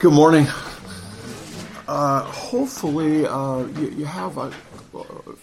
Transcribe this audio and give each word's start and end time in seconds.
Good 0.00 0.14
morning. 0.14 0.46
Uh, 1.86 2.22
hopefully, 2.22 3.26
uh, 3.26 3.66
you, 3.78 3.90
you, 3.98 4.04
have 4.06 4.38
uh, 4.38 4.50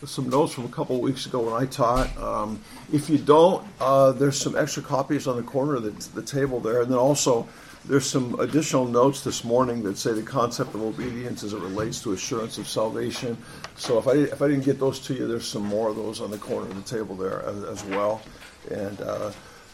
some 0.04 0.30
notes 0.30 0.54
from 0.54 0.66
a 0.66 0.70
couple 0.70 0.96
of 0.96 1.04
weeks 1.04 1.28
ago 1.28 1.42
when 1.42 1.54
I 1.54 1.68
taught. 1.68 2.18
Um, 2.18 2.60
if 2.92 3.08
you 3.08 3.20
don't, 3.20 3.64
uh, 3.80 4.14
there's 4.14 4.36
some 4.42 4.58
extra 4.58 4.82
copies 4.82 5.28
on 5.28 5.38
the 5.38 5.44
corner 5.44 5.76
of 5.76 5.84
the, 5.84 6.20
the, 6.20 6.26
table 6.26 6.60
there, 6.60 6.82
and 6.82 6.90
then 6.90 6.98
also 6.98 7.48
there's 7.86 8.08
some 8.08 8.40
additional 8.40 8.86
notes 8.86 9.24
this 9.24 9.44
morning 9.44 9.84
that 9.84 9.96
say 9.96 10.14
the 10.14 10.24
concept 10.24 10.74
of 10.74 10.82
obedience 10.82 11.44
as 11.44 11.54
it 11.54 11.60
relates 11.60 12.02
to 12.02 12.14
assurance 12.14 12.58
of 12.58 12.68
salvation. 12.68 13.38
So 13.76 14.00
if 14.00 14.08
I 14.08 14.14
if 14.14 14.42
I 14.42 14.48
didn't 14.48 14.66
get 14.66 14.80
those 14.80 15.00
to 15.02 15.14
you, 15.14 15.28
there's 15.28 15.46
some 15.46 15.66
more 15.66 15.88
of 15.90 15.96
those 15.98 16.20
on 16.20 16.32
the 16.32 16.40
corner 16.40 16.68
of 16.68 16.76
the 16.76 16.98
table 16.98 17.16
there 17.16 17.44
as, 17.44 17.64
as 17.64 17.84
well, 17.84 18.24
and. 18.72 19.00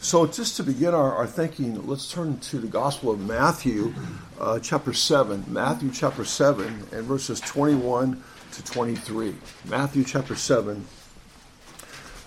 So, 0.03 0.27
just 0.27 0.57
to 0.57 0.63
begin 0.63 0.93
our, 0.93 1.15
our, 1.15 1.25
thinking, 1.25 1.87
let's 1.87 2.11
turn 2.11 2.37
to 2.37 2.57
the 2.57 2.67
Gospel 2.67 3.11
of 3.11 3.21
Matthew, 3.21 3.93
uh, 4.37 4.59
chapter 4.59 4.91
7. 4.91 5.45
Matthew 5.47 5.91
chapter 5.91 6.25
7 6.25 6.65
and 6.91 7.05
verses 7.05 7.39
21 7.39 8.21
to 8.51 8.63
23. 8.65 9.33
Matthew 9.69 10.03
chapter 10.03 10.35
7. 10.35 10.85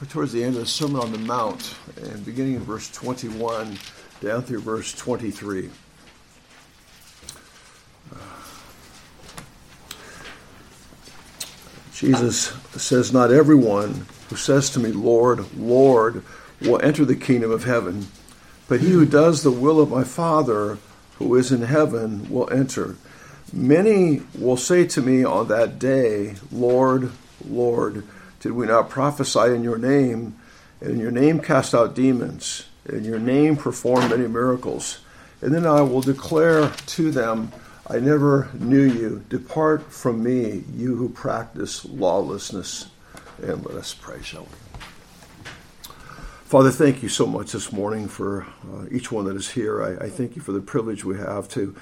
We're 0.00 0.08
towards 0.08 0.32
the 0.32 0.42
end 0.42 0.54
of 0.54 0.62
the 0.62 0.66
Sermon 0.66 1.02
on 1.02 1.12
the 1.12 1.18
Mount, 1.18 1.74
and 2.02 2.24
beginning 2.24 2.54
in 2.54 2.60
verse 2.60 2.90
21 2.92 3.76
down 4.22 4.40
through 4.40 4.60
verse 4.60 4.94
23. 4.94 5.68
Jesus 11.92 12.54
says, 12.72 13.12
Not 13.12 13.30
everyone 13.30 14.06
who 14.30 14.36
says 14.36 14.70
to 14.70 14.80
me, 14.80 14.92
Lord, 14.92 15.44
Lord, 15.58 16.24
will 16.60 16.80
enter 16.82 17.04
the 17.04 17.16
kingdom 17.16 17.50
of 17.50 17.64
heaven, 17.64 18.06
but 18.68 18.80
he 18.80 18.90
who 18.90 19.06
does 19.06 19.42
the 19.42 19.50
will 19.50 19.80
of 19.80 19.90
my 19.90 20.04
Father 20.04 20.78
who 21.18 21.34
is 21.34 21.52
in 21.52 21.62
heaven 21.62 22.28
will 22.30 22.50
enter. 22.52 22.96
Many 23.52 24.22
will 24.38 24.56
say 24.56 24.86
to 24.88 25.00
me 25.00 25.24
on 25.24 25.48
that 25.48 25.78
day, 25.78 26.34
Lord, 26.50 27.10
Lord, 27.46 28.04
did 28.40 28.52
we 28.52 28.66
not 28.66 28.90
prophesy 28.90 29.54
in 29.54 29.62
your 29.62 29.78
name, 29.78 30.36
and 30.80 30.90
in 30.90 30.98
your 30.98 31.10
name 31.10 31.40
cast 31.40 31.74
out 31.74 31.94
demons, 31.94 32.66
and 32.84 32.98
in 32.98 33.04
your 33.04 33.18
name 33.18 33.56
perform 33.56 34.10
many 34.10 34.26
miracles? 34.26 34.98
And 35.40 35.54
then 35.54 35.66
I 35.66 35.82
will 35.82 36.00
declare 36.00 36.70
to 36.70 37.10
them, 37.10 37.52
I 37.88 38.00
never 38.00 38.50
knew 38.54 38.82
you. 38.82 39.24
Depart 39.28 39.92
from 39.92 40.22
me, 40.22 40.64
you 40.74 40.96
who 40.96 41.08
practice 41.08 41.84
lawlessness. 41.84 42.88
And 43.40 43.64
let 43.64 43.76
us 43.76 43.94
pray, 43.94 44.22
shall 44.22 44.42
we? 44.42 44.65
Father, 46.46 46.70
thank 46.70 47.02
you 47.02 47.08
so 47.08 47.26
much 47.26 47.50
this 47.50 47.72
morning 47.72 48.06
for 48.06 48.46
uh, 48.72 48.84
each 48.92 49.10
one 49.10 49.24
that 49.24 49.34
is 49.34 49.50
here. 49.50 49.82
I, 49.82 50.04
I, 50.04 50.08
thank 50.08 50.36
you 50.36 50.42
for 50.42 50.52
the 50.52 50.60
privilege 50.60 51.04
we 51.04 51.18
have 51.18 51.48
to 51.48 51.74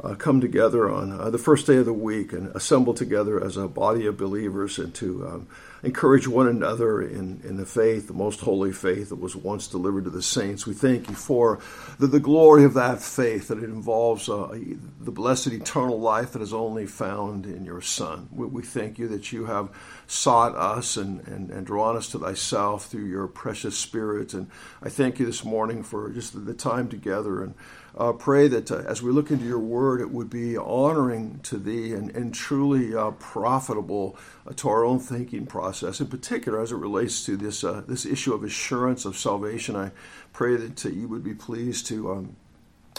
uh, 0.00 0.14
come 0.14 0.40
together 0.40 0.88
on 0.88 1.10
uh, 1.10 1.28
the 1.28 1.38
first 1.38 1.66
day 1.66 1.78
of 1.78 1.86
the 1.86 1.92
week 1.92 2.32
and 2.32 2.46
assemble 2.54 2.94
together 2.94 3.42
as 3.42 3.56
a 3.56 3.66
body 3.66 4.06
of 4.06 4.16
believers 4.16 4.78
and 4.78 4.94
to 4.94 5.26
um, 5.26 5.48
encourage 5.82 6.28
one 6.28 6.46
another 6.46 7.02
in, 7.02 7.40
in 7.44 7.56
the 7.56 7.66
faith, 7.66 8.06
the 8.06 8.12
most 8.12 8.40
holy 8.40 8.72
faith 8.72 9.08
that 9.08 9.16
was 9.16 9.34
once 9.34 9.66
delivered 9.66 10.04
to 10.04 10.10
the 10.10 10.22
saints. 10.22 10.66
We 10.66 10.74
thank 10.74 11.08
you 11.08 11.14
for 11.14 11.58
the, 11.98 12.06
the 12.06 12.20
glory 12.20 12.64
of 12.64 12.74
that 12.74 13.02
faith, 13.02 13.48
that 13.48 13.58
it 13.58 13.64
involves 13.64 14.28
uh, 14.28 14.56
the 15.00 15.10
blessed 15.10 15.48
eternal 15.48 15.98
life 15.98 16.32
that 16.32 16.42
is 16.42 16.54
only 16.54 16.86
found 16.86 17.46
in 17.46 17.64
your 17.64 17.80
Son. 17.80 18.28
We, 18.30 18.46
we 18.46 18.62
thank 18.62 18.98
you 18.98 19.08
that 19.08 19.32
you 19.32 19.46
have 19.46 19.70
sought 20.06 20.54
us 20.54 20.96
and, 20.96 21.26
and, 21.26 21.50
and 21.50 21.66
drawn 21.66 21.96
us 21.96 22.08
to 22.08 22.18
thyself 22.18 22.86
through 22.86 23.06
your 23.06 23.26
precious 23.26 23.76
Spirit. 23.76 24.34
And 24.34 24.48
I 24.82 24.88
thank 24.88 25.18
you 25.18 25.26
this 25.26 25.44
morning 25.44 25.82
for 25.82 26.10
just 26.10 26.34
the, 26.34 26.40
the 26.40 26.54
time 26.54 26.88
together 26.88 27.42
and 27.42 27.54
uh, 27.96 28.12
pray 28.12 28.48
that 28.48 28.70
uh, 28.70 28.78
as 28.86 29.02
we 29.02 29.10
look 29.10 29.30
into 29.30 29.44
your 29.44 29.58
word, 29.58 30.00
it 30.00 30.10
would 30.10 30.30
be 30.30 30.56
honoring 30.56 31.40
to 31.42 31.58
thee 31.58 31.92
and, 31.92 32.10
and 32.16 32.34
truly 32.34 32.94
uh, 32.94 33.10
profitable 33.12 34.16
uh, 34.46 34.52
to 34.54 34.68
our 34.68 34.84
own 34.84 34.98
thinking 34.98 35.46
process, 35.46 35.71
in 35.80 36.06
particular 36.08 36.60
as 36.60 36.72
it 36.72 36.76
relates 36.76 37.24
to 37.26 37.36
this, 37.36 37.64
uh, 37.64 37.82
this 37.86 38.04
issue 38.04 38.34
of 38.34 38.44
assurance 38.44 39.04
of 39.04 39.16
salvation. 39.16 39.76
I 39.76 39.92
pray 40.32 40.56
that 40.56 40.84
uh, 40.84 40.88
you 40.88 41.08
would 41.08 41.24
be 41.24 41.34
pleased 41.34 41.86
to 41.86 42.12
um, 42.12 42.36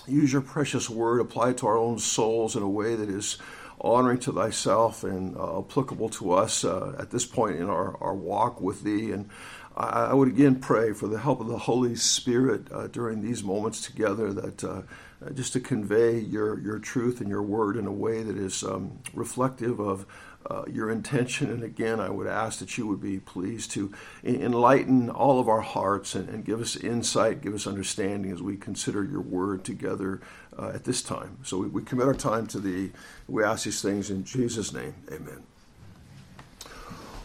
use 0.07 0.31
your 0.31 0.41
precious 0.41 0.89
word, 0.89 1.19
apply 1.19 1.51
it 1.51 1.57
to 1.57 1.67
our 1.67 1.77
own 1.77 1.99
souls 1.99 2.55
in 2.55 2.63
a 2.63 2.69
way 2.69 2.95
that 2.95 3.09
is 3.09 3.37
honoring 3.81 4.19
to 4.19 4.31
thyself 4.31 5.03
and 5.03 5.35
applicable 5.35 6.07
to 6.07 6.31
us 6.31 6.63
at 6.63 7.11
this 7.11 7.25
point 7.25 7.57
in 7.57 7.69
our, 7.69 8.01
our 8.01 8.15
walk 8.15 8.61
with 8.61 8.83
thee. 8.83 9.11
And 9.11 9.29
I, 9.75 10.13
would 10.13 10.27
again 10.27 10.59
pray 10.59 10.93
for 10.93 11.07
the 11.07 11.19
help 11.19 11.39
of 11.41 11.47
the 11.47 11.57
Holy 11.57 11.95
Spirit 11.95 12.71
uh, 12.71 12.87
during 12.87 13.21
these 13.21 13.43
moments 13.43 13.81
together 13.81 14.31
that 14.33 14.63
uh, 14.63 14.81
just 15.33 15.53
to 15.53 15.59
convey 15.59 16.19
your, 16.19 16.59
your 16.59 16.79
truth 16.79 17.21
and 17.21 17.29
your 17.29 17.41
word 17.41 17.75
in 17.77 17.87
a 17.87 17.91
way 17.91 18.21
that 18.21 18.37
is 18.37 18.63
um, 18.63 18.99
reflective 19.13 19.79
of 19.79 20.05
uh, 20.49 20.63
your 20.71 20.89
intention. 20.89 21.49
And 21.49 21.63
again, 21.63 21.99
I 21.99 22.09
would 22.09 22.27
ask 22.27 22.59
that 22.59 22.77
you 22.77 22.87
would 22.87 23.01
be 23.01 23.19
pleased 23.19 23.71
to 23.71 23.91
enlighten 24.23 25.09
all 25.09 25.39
of 25.39 25.47
our 25.47 25.61
hearts 25.61 26.15
and, 26.15 26.29
and 26.29 26.45
give 26.45 26.61
us 26.61 26.75
insight, 26.75 27.41
give 27.41 27.53
us 27.53 27.67
understanding 27.67 28.31
as 28.31 28.41
we 28.41 28.57
consider 28.57 29.03
your 29.03 29.21
word 29.21 29.63
together 29.63 30.21
uh, 30.57 30.71
at 30.73 30.83
this 30.83 31.01
time. 31.01 31.37
So 31.43 31.57
we, 31.59 31.67
we 31.67 31.83
commit 31.83 32.07
our 32.07 32.13
time 32.13 32.47
to 32.47 32.59
thee. 32.59 32.91
We 33.27 33.43
ask 33.43 33.65
these 33.65 33.81
things 33.81 34.09
in 34.09 34.23
Jesus' 34.23 34.73
name. 34.73 34.95
Amen. 35.11 35.43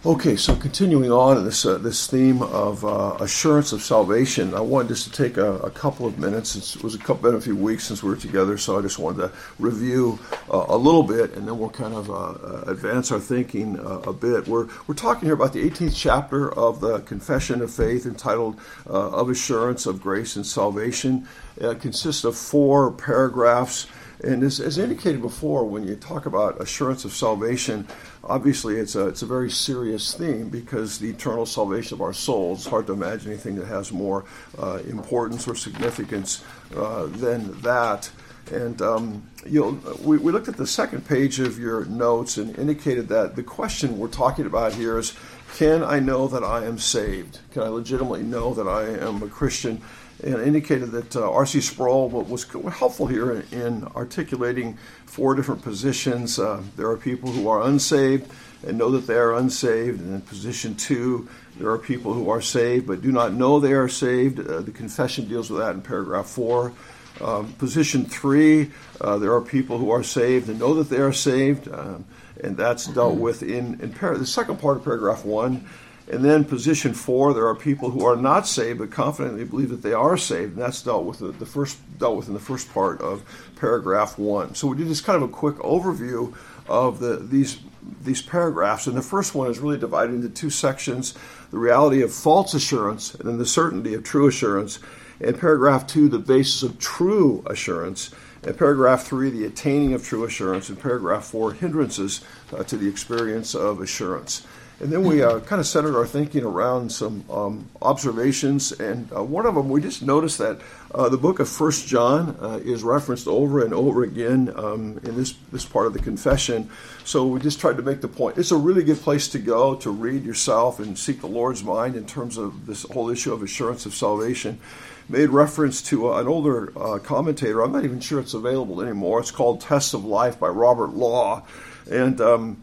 Okay, 0.07 0.37
so 0.37 0.55
continuing 0.55 1.11
on 1.11 1.45
this 1.45 1.67
uh, 1.67 1.77
this 1.77 2.07
theme 2.07 2.41
of 2.41 2.85
uh, 2.85 3.17
assurance 3.19 3.73
of 3.73 3.83
salvation, 3.83 4.55
I 4.55 4.61
wanted 4.61 4.91
just 4.91 5.07
to 5.07 5.11
take 5.11 5.37
a, 5.37 5.55
a, 5.57 5.71
couple 5.73 6.07
of 6.07 6.21
minutes. 6.21 6.77
It 6.77 6.85
was 6.85 6.95
a 6.95 6.99
couple 6.99 7.17
been 7.17 7.35
a 7.35 7.41
few 7.41 7.57
weeks 7.57 7.89
since 7.89 8.01
we 8.01 8.09
were 8.09 8.17
together, 8.17 8.57
so 8.59 8.79
I 8.79 8.83
just 8.83 9.01
wanted 9.01 9.23
to 9.23 9.33
review 9.59 10.21
uh, 10.53 10.67
a 10.69 10.77
little 10.77 11.03
bit, 11.03 11.35
and 11.35 11.49
then 11.49 11.59
we'll 11.59 11.71
kind 11.71 11.95
of 11.95 12.11
uh, 12.11 12.15
uh, 12.15 12.65
advance 12.69 13.11
our 13.11 13.19
thinking 13.19 13.77
uh, 13.81 14.03
a 14.07 14.13
bit. 14.13 14.47
We're 14.47 14.69
we're 14.87 14.95
talking 14.95 15.25
here 15.25 15.35
about 15.35 15.53
the 15.53 15.69
18th 15.69 15.97
chapter 15.97 16.55
of 16.57 16.79
the 16.81 17.01
Confession 17.01 17.61
of 17.61 17.73
Faith, 17.73 18.07
entitled 18.07 18.61
"Of 18.87 19.29
Assurance 19.29 19.85
of 19.85 20.01
Grace 20.01 20.37
and 20.37 20.47
Salvation." 20.47 21.27
It 21.57 21.81
consists 21.81 22.23
of 22.23 22.37
four 22.37 22.93
paragraphs. 22.93 23.89
And 24.25 24.43
as, 24.43 24.59
as, 24.59 24.79
indicated 24.79 25.23
before, 25.23 25.65
when 25.65 25.87
you 25.87 25.95
talk 25.95 26.27
about 26.27 26.61
assurance 26.61 27.05
of 27.05 27.13
salvation, 27.13 27.87
obviously 28.25 28.77
it's 28.77 28.97
a, 28.97 29.07
it's 29.07 29.23
a 29.23 29.27
very 29.27 29.51
serious 29.51 30.13
theme 30.13 30.49
because 30.49 30.99
the 30.99 31.11
eternal 31.11 31.47
salvation 31.47 31.95
of 31.95 32.01
our 32.01 32.13
souls, 32.13 32.61
it's 32.61 32.69
hard 32.69 32.89
to 32.89 32.95
imagine 32.95 33.31
anything 33.31 33.55
that 33.57 33.67
has 33.67 33.93
more 33.93 34.25
uh, 34.59 34.81
importance 34.89 35.47
or 35.47 35.55
significance 35.55 36.45
uh, 36.75 37.07
than 37.07 37.61
that. 37.61 38.11
And 38.51 38.81
um, 38.83 39.23
you 39.47 39.61
know, 39.61 39.97
we, 40.03 40.19
we 40.19 40.33
looked 40.33 40.49
at 40.49 40.57
the 40.57 40.67
second 40.67 41.07
page 41.07 41.39
of 41.39 41.59
your 41.59 41.85
notes 41.85 42.39
and 42.39 42.59
indicated 42.59 43.09
that 43.09 43.37
the 43.37 43.43
question 43.43 43.99
we're 43.99 44.09
talking 44.09 44.47
about 44.47 44.75
here 44.75 44.99
is 44.99 45.15
can 45.57 45.83
I 45.83 45.99
know 45.99 46.29
that 46.29 46.45
I 46.45 46.65
am 46.65 46.79
saved? 46.79 47.39
Can 47.53 47.63
I 47.63 47.69
legitimately 47.69 48.23
know 48.23 48.53
that 48.55 48.69
I 48.69 48.85
am 48.85 49.23
a 49.23 49.29
Christian? 49.29 49.81
And 50.23 50.41
indicated 50.43 50.91
that 50.91 51.17
uh, 51.17 51.31
R.C. 51.31 51.61
Sproul 51.61 52.09
was 52.09 52.45
helpful 52.45 53.07
here 53.07 53.33
in, 53.33 53.47
in 53.53 53.85
articulating 53.95 54.77
four 55.07 55.35
different 55.35 55.63
positions. 55.63 56.39
Uh, 56.39 56.63
there 56.77 56.89
are 56.89 56.97
people 56.97 57.31
who 57.31 57.49
are 57.49 57.63
unsaved 57.63 58.31
and 58.67 58.77
know 58.77 58.91
that 58.91 59.07
they 59.07 59.15
are 59.15 59.35
unsaved, 59.35 60.01
and 60.01 60.15
in 60.15 60.21
position 60.23 60.75
two, 60.75 61.29
there 61.57 61.71
are 61.71 61.79
people 61.79 62.13
who 62.13 62.31
are 62.31 62.41
saved 62.41 62.87
but 62.87 63.01
do 63.01 63.13
not 63.13 63.33
know 63.33 63.61
they 63.61 63.73
are 63.73 63.89
saved. 63.89 64.41
Uh, 64.41 64.61
the 64.61 64.73
confession 64.73 65.29
deals 65.29 65.51
with 65.51 65.61
that 65.61 65.75
in 65.75 65.83
paragraph 65.83 66.27
four. 66.27 66.73
Um, 67.21 67.53
position 67.55 68.05
three, 68.05 68.71
uh, 69.01 69.19
there 69.19 69.33
are 69.33 69.41
people 69.41 69.79
who 69.79 69.91
are 69.91 70.05
saved 70.05 70.49
and 70.49 70.59
know 70.59 70.75
that 70.75 70.89
they 70.89 70.99
are 70.99 71.13
saved, 71.13 71.69
um, 71.73 72.05
and 72.43 72.57
that's 72.57 72.87
dealt 72.87 73.17
with 73.17 73.43
in, 73.43 73.81
in 73.81 73.93
par- 73.93 74.17
the 74.17 74.27
second 74.27 74.61
part 74.61 74.77
of 74.77 74.85
paragraph 74.85 75.25
one. 75.25 75.67
And 76.11 76.25
then 76.25 76.45
position 76.45 76.95
four, 76.95 77.35
there 77.35 77.47
are 77.47 77.55
people 77.55 77.91
who 77.91 78.07
are 78.07 78.17
not 78.17 78.47
saved 78.47 78.79
but 78.79 78.91
confidently 78.91 79.45
believe 79.45 79.69
that 79.69 79.83
they 79.83 79.93
are 79.93 80.17
saved, 80.17 80.55
and 80.55 80.63
that's 80.63 80.81
dealt 80.83 81.05
with 81.05 81.39
the, 81.39 81.47
first 81.47 81.79
dealt 81.99 82.17
with 82.17 82.29
in 82.29 82.35
the 82.35 82.41
first 82.41 82.73
part 82.73 83.03
of 83.03 83.23
paragraph 83.57 84.19
one. 84.19 84.55
So 84.55 84.69
we 84.69 84.77
did 84.79 84.89
this 84.89 85.03
kind 85.03 85.23
of 85.23 85.29
a 85.29 85.33
quick 85.33 85.57
overview 85.57 86.35
of 86.67 86.99
the 86.99 87.17
these 87.17 87.59
these 88.03 88.23
paragraphs, 88.23 88.87
and 88.87 88.97
the 88.97 89.03
first 89.03 89.35
one 89.35 89.51
is 89.51 89.59
really 89.59 89.79
divided 89.79 90.15
into 90.15 90.31
two 90.31 90.49
sections: 90.51 91.15
the 91.51 91.59
reality 91.59 92.01
of 92.01 92.13
false 92.13 92.55
assurance, 92.55 93.15
and 93.15 93.29
then 93.29 93.39
the 93.39 93.47
certainty 93.47 93.93
of 93.93 94.03
true 94.03 94.29
assurance. 94.29 94.79
And 95.21 95.39
paragraph 95.39 95.87
two, 95.87 96.09
the 96.09 96.19
basis 96.19 96.63
of 96.63 96.79
true 96.79 97.43
assurance. 97.47 98.11
And 98.45 98.57
paragraph 98.57 99.03
three, 99.03 99.31
the 99.31 99.47
attaining 99.47 99.93
of 99.93 100.07
true 100.07 100.25
assurance. 100.25 100.69
And 100.69 100.81
paragraph 100.81 101.25
four, 101.25 101.53
hindrances 101.53 102.23
uh, 102.57 102.63
to 102.65 102.77
the 102.77 102.89
experience 102.89 103.55
of 103.55 103.81
assurance. 103.81 104.47
And 104.81 104.93
then 104.93 105.03
we 105.03 105.25
uh, 105.25 105.41
kind 105.41 105.59
of 105.59 105.67
centered 105.67 105.97
our 105.97 106.07
thinking 106.07 106.45
around 106.45 106.93
some 106.93 107.25
um, 107.29 107.69
observations, 107.83 108.71
and 108.71 109.11
uh, 109.13 109.25
one 109.25 109.45
of 109.45 109.57
them 109.57 109.69
we 109.69 109.81
just 109.81 110.03
noticed 110.03 110.39
that 110.39 110.61
uh, 110.95 111.09
the 111.09 111.17
book 111.17 111.41
of 111.41 111.49
First 111.49 111.89
John 111.89 112.37
uh, 112.41 112.61
is 112.63 112.85
referenced 112.85 113.27
over 113.27 113.65
and 113.65 113.75
over 113.75 114.05
again 114.05 114.53
um, 114.55 115.01
in 115.03 115.17
this 115.17 115.35
this 115.51 115.65
part 115.65 115.87
of 115.89 115.95
the 115.95 115.99
confession. 115.99 116.71
So 117.03 117.27
we 117.27 117.41
just 117.41 117.59
tried 117.59 117.77
to 117.79 117.83
make 117.83 118.03
the 118.03 118.09
point. 118.09 118.39
It's 118.39 118.53
a 118.53 118.57
really 118.57 118.85
good 118.85 118.99
place 119.01 119.27
to 119.29 119.41
go 119.41 119.75
to 119.75 119.91
read 119.91 120.25
yourself 120.25 120.79
and 120.79 120.97
seek 120.97 121.23
the 121.23 121.27
Lord's 121.27 121.65
mind 121.65 121.97
in 121.97 122.07
terms 122.07 122.39
of 122.39 122.67
this 122.67 122.85
whole 122.85 123.11
issue 123.11 123.33
of 123.33 123.43
assurance 123.43 123.85
of 123.85 123.95
salvation. 123.95 124.61
Made 125.09 125.31
reference 125.31 125.83
to 125.85 126.13
uh, 126.13 126.21
an 126.21 126.29
older 126.29 126.73
uh, 126.79 126.99
commentator. 127.01 127.63
I'm 127.63 127.73
not 127.73 127.83
even 127.83 127.99
sure 127.99 128.21
it's 128.21 128.35
available 128.35 128.81
anymore. 128.81 129.19
It's 129.19 129.33
called 129.33 129.61
Tests 129.61 129.93
of 129.93 130.05
Life 130.05 130.39
by 130.39 130.49
Robert 130.49 130.91
Law, 130.91 131.43
and 131.91 132.21
um, 132.21 132.63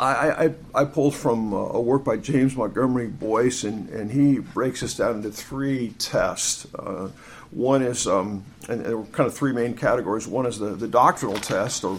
I, 0.00 0.44
I, 0.44 0.54
I, 0.74 0.84
pulled 0.86 1.14
from 1.14 1.52
uh, 1.52 1.56
a 1.58 1.80
work 1.80 2.04
by 2.04 2.16
James 2.16 2.56
Montgomery 2.56 3.08
Boice, 3.08 3.64
and, 3.64 3.90
and 3.90 4.10
he 4.10 4.38
breaks 4.38 4.80
this 4.80 4.96
down 4.96 5.16
into 5.16 5.30
three 5.30 5.90
tests. 5.98 6.66
Uh, 6.74 7.10
one 7.50 7.82
is, 7.82 8.06
um, 8.06 8.42
and, 8.68 8.80
and, 8.86 9.12
kind 9.12 9.26
of 9.26 9.34
three 9.34 9.52
main 9.52 9.76
categories. 9.76 10.26
One 10.26 10.46
is 10.46 10.58
the, 10.58 10.70
the 10.70 10.88
doctrinal 10.88 11.36
test, 11.36 11.84
or 11.84 11.98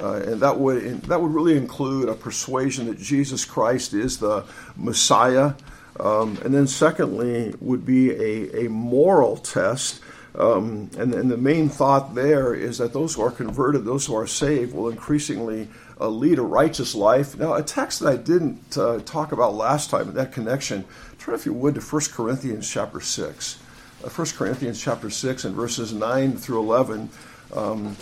uh, 0.00 0.14
and 0.24 0.40
that 0.40 0.58
would 0.58 1.02
that 1.02 1.20
would 1.20 1.34
really 1.34 1.58
include 1.58 2.08
a 2.08 2.14
persuasion 2.14 2.86
that 2.86 2.98
Jesus 2.98 3.44
Christ 3.44 3.92
is 3.92 4.18
the 4.18 4.46
Messiah, 4.76 5.52
um, 6.00 6.38
and 6.44 6.54
then 6.54 6.66
secondly 6.66 7.54
would 7.60 7.84
be 7.84 8.12
a, 8.12 8.64
a 8.64 8.70
moral 8.70 9.36
test. 9.36 10.00
Um, 10.34 10.90
and, 10.96 11.12
and 11.14 11.30
the 11.30 11.36
main 11.36 11.68
thought 11.68 12.14
there 12.14 12.54
is 12.54 12.78
that 12.78 12.92
those 12.92 13.14
who 13.14 13.22
are 13.22 13.30
converted, 13.30 13.84
those 13.84 14.06
who 14.06 14.16
are 14.16 14.26
saved, 14.26 14.74
will 14.74 14.88
increasingly 14.88 15.68
uh, 16.00 16.08
lead 16.08 16.38
a 16.38 16.42
righteous 16.42 16.94
life. 16.94 17.36
Now, 17.38 17.54
a 17.54 17.62
text 17.62 18.00
that 18.00 18.08
I 18.08 18.16
didn't 18.16 18.76
uh, 18.78 19.00
talk 19.00 19.32
about 19.32 19.54
last 19.54 19.90
time 19.90 20.08
in 20.08 20.14
that 20.14 20.32
connection, 20.32 20.86
turn 21.18 21.34
if 21.34 21.44
you 21.44 21.52
would 21.52 21.74
to 21.74 21.80
1 21.80 22.02
Corinthians 22.12 22.68
chapter 22.70 23.00
6. 23.00 23.58
Uh, 24.02 24.08
1 24.08 24.26
Corinthians 24.28 24.82
chapter 24.82 25.10
6 25.10 25.44
and 25.44 25.54
verses 25.54 25.92
9 25.92 26.36
through 26.38 26.60
11. 26.60 27.10
Um, 27.54 27.96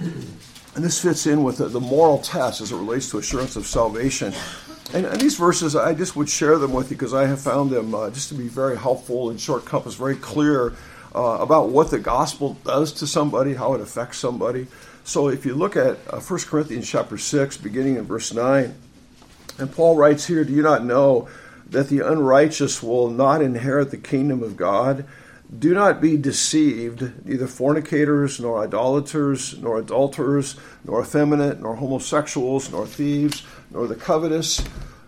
and 0.00 0.84
this 0.84 1.00
fits 1.00 1.26
in 1.26 1.44
with 1.44 1.58
the, 1.58 1.68
the, 1.68 1.80
moral 1.80 2.18
test 2.18 2.60
as 2.60 2.72
it 2.72 2.76
relates 2.76 3.08
to 3.10 3.18
assurance 3.18 3.54
of 3.54 3.64
salvation. 3.64 4.34
And, 4.94 5.06
and, 5.06 5.20
these 5.20 5.34
verses, 5.34 5.74
I 5.74 5.92
just 5.92 6.14
would 6.14 6.28
share 6.28 6.56
them 6.56 6.72
with 6.72 6.92
you 6.92 6.96
because 6.96 7.12
I 7.12 7.26
have 7.26 7.40
found 7.40 7.70
them 7.70 7.96
uh, 7.96 8.10
just 8.10 8.28
to 8.28 8.34
be 8.36 8.46
very 8.46 8.78
helpful 8.78 9.28
and 9.28 9.40
short 9.40 9.64
compass, 9.64 9.96
very 9.96 10.14
clear 10.14 10.72
uh, 11.12 11.38
about 11.40 11.70
what 11.70 11.90
the 11.90 11.98
gospel 11.98 12.56
does 12.64 12.92
to 12.92 13.06
somebody, 13.08 13.54
how 13.54 13.74
it 13.74 13.80
affects 13.80 14.18
somebody. 14.18 14.68
So 15.02 15.26
if 15.26 15.44
you 15.44 15.56
look 15.56 15.74
at 15.74 15.98
uh, 16.08 16.20
1 16.20 16.40
Corinthians 16.42 16.88
chapter 16.88 17.18
6, 17.18 17.56
beginning 17.56 17.96
in 17.96 18.04
verse 18.04 18.32
9, 18.32 18.72
and 19.58 19.72
Paul 19.72 19.96
writes 19.96 20.26
here, 20.26 20.44
Do 20.44 20.52
you 20.52 20.62
not 20.62 20.84
know 20.84 21.28
that 21.70 21.88
the 21.88 21.98
unrighteous 21.98 22.80
will 22.80 23.10
not 23.10 23.42
inherit 23.42 23.90
the 23.90 23.96
kingdom 23.96 24.44
of 24.44 24.56
God? 24.56 25.04
Do 25.56 25.74
not 25.74 26.00
be 26.00 26.16
deceived, 26.16 27.26
neither 27.26 27.46
fornicators, 27.46 28.40
nor 28.40 28.62
idolaters, 28.62 29.58
nor 29.58 29.78
adulterers, 29.78 30.56
nor 30.84 31.02
effeminate, 31.02 31.60
nor 31.60 31.76
homosexuals, 31.76 32.70
nor 32.70 32.86
thieves, 32.86 33.42
nor 33.74 33.86
the 33.86 33.94
covetous 33.94 34.64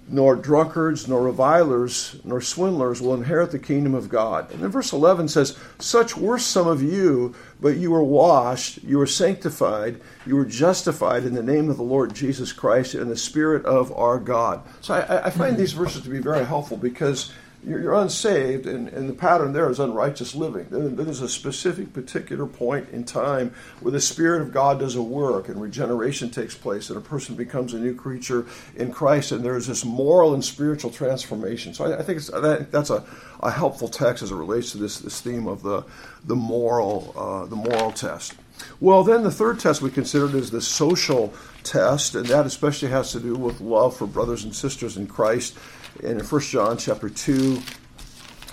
nor 0.09 0.37
drunkards, 0.37 1.09
nor 1.09 1.23
revilers, 1.23 2.17
nor 2.23 2.41
swindlers 2.41 3.01
will 3.01 3.15
inherit 3.15 3.51
the 3.51 3.59
kingdom 3.59 3.95
of 3.95 4.09
God. 4.09 4.51
And 4.53 4.63
then 4.63 4.71
verse 4.71 4.93
11 4.93 5.29
says, 5.29 5.59
Such 5.81 6.17
were 6.17 6.39
some 6.39 6.69
of 6.69 6.83
you, 6.83 7.35
but 7.61 7.77
you 7.77 7.91
were 7.91 8.05
washed, 8.05 8.83
you 8.85 8.99
were 8.99 9.07
sanctified, 9.07 10.01
you 10.25 10.37
were 10.37 10.45
justified 10.45 11.25
in 11.25 11.35
the 11.35 11.43
name 11.43 11.69
of 11.69 11.77
the 11.77 11.83
Lord 11.83 12.15
Jesus 12.15 12.53
Christ 12.53 12.95
and 12.95 13.11
the 13.11 13.17
Spirit 13.17 13.65
of 13.65 13.93
our 13.97 14.19
God. 14.19 14.63
So 14.81 14.95
I, 14.95 15.27
I 15.27 15.31
find 15.31 15.57
these 15.57 15.73
verses 15.73 16.03
to 16.03 16.11
be 16.11 16.21
very 16.21 16.45
helpful 16.45 16.77
because 16.77 17.33
you're, 17.65 17.81
you're 17.81 17.95
unsaved, 17.95 18.67
and, 18.67 18.89
and 18.89 19.09
the 19.09 19.15
pattern 19.15 19.53
there 19.53 19.71
is 19.71 19.79
unrighteous 19.79 20.35
living. 20.35 20.67
There's 20.71 21.21
a 21.21 21.29
specific, 21.29 21.93
particular 21.93 22.47
point 22.47 22.89
in 22.91 23.05
time 23.05 23.55
where 23.81 23.93
the 23.93 24.01
Spirit 24.01 24.43
of 24.43 24.53
God 24.53 24.79
does 24.79 24.97
a 24.97 25.03
work 25.03 25.49
and 25.49 25.61
regeneration 25.61 26.31
takes 26.31 26.55
place, 26.55 26.91
and 26.91 26.99
a 26.99 27.03
person 27.03 27.35
becomes 27.35 27.75
a 27.75 27.79
new 27.79 27.95
creature 27.95 28.47
in 28.77 28.93
Christ, 28.93 29.33
and 29.33 29.45
there's 29.45 29.67
this 29.67 29.85
moral 29.85 30.35
and 30.35 30.45
spiritual 30.45 30.91
transformation. 30.91 31.75
So 31.75 31.87
I, 31.87 31.99
I 31.99 32.03
think 32.03 32.23
that, 32.27 32.71
that's 32.71 32.91
a, 32.91 33.05
a 33.41 33.51
helpful 33.51 33.89
text 33.89 34.23
as 34.23 34.31
it 34.31 34.37
relates 34.37 34.73
to 34.73 34.79
this, 34.79 35.01
this 35.01 35.21
theme 35.21 35.47
of 35.47 35.63
the, 35.63 35.85
the, 36.25 36.37
moral, 36.37 37.15
uh, 37.17 37.47
the 37.47 37.57
moral 37.57 37.93
test. 37.93 38.35
Well, 38.81 39.05
then 39.05 39.23
the 39.23 39.31
third 39.31 39.61
test 39.61 39.83
we 39.83 39.91
considered 39.91 40.35
is 40.35 40.51
the 40.51 40.63
social 40.63 41.35
test, 41.63 42.15
and 42.15 42.27
that 42.27 42.47
especially 42.47 42.89
has 42.89 43.13
to 43.13 43.21
do 43.21 43.35
with 43.35 43.61
love 43.61 43.97
for 43.97 44.07
brothers 44.07 44.45
and 44.45 44.55
sisters 44.55 44.97
in 44.97 45.07
Christ 45.07 45.59
and 46.03 46.21
in 46.21 46.27
1 46.27 46.41
John 46.43 46.77
chapter 46.77 47.09
2, 47.09 47.61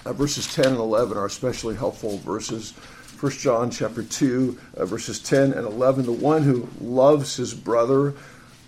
uh, 0.06 0.14
verses 0.14 0.54
10 0.54 0.68
and 0.68 0.78
11 0.78 1.18
are 1.18 1.26
especially 1.26 1.76
helpful 1.76 2.18
verses. 2.20 2.72
1 3.20 3.32
John 3.34 3.72
chapter 3.72 4.04
2, 4.04 4.60
uh, 4.78 4.86
verses 4.86 5.20
10 5.20 5.54
and 5.54 5.66
11. 5.66 6.06
The 6.06 6.12
one 6.12 6.44
who 6.44 6.68
loves 6.80 7.36
his 7.36 7.54
brother 7.54 8.14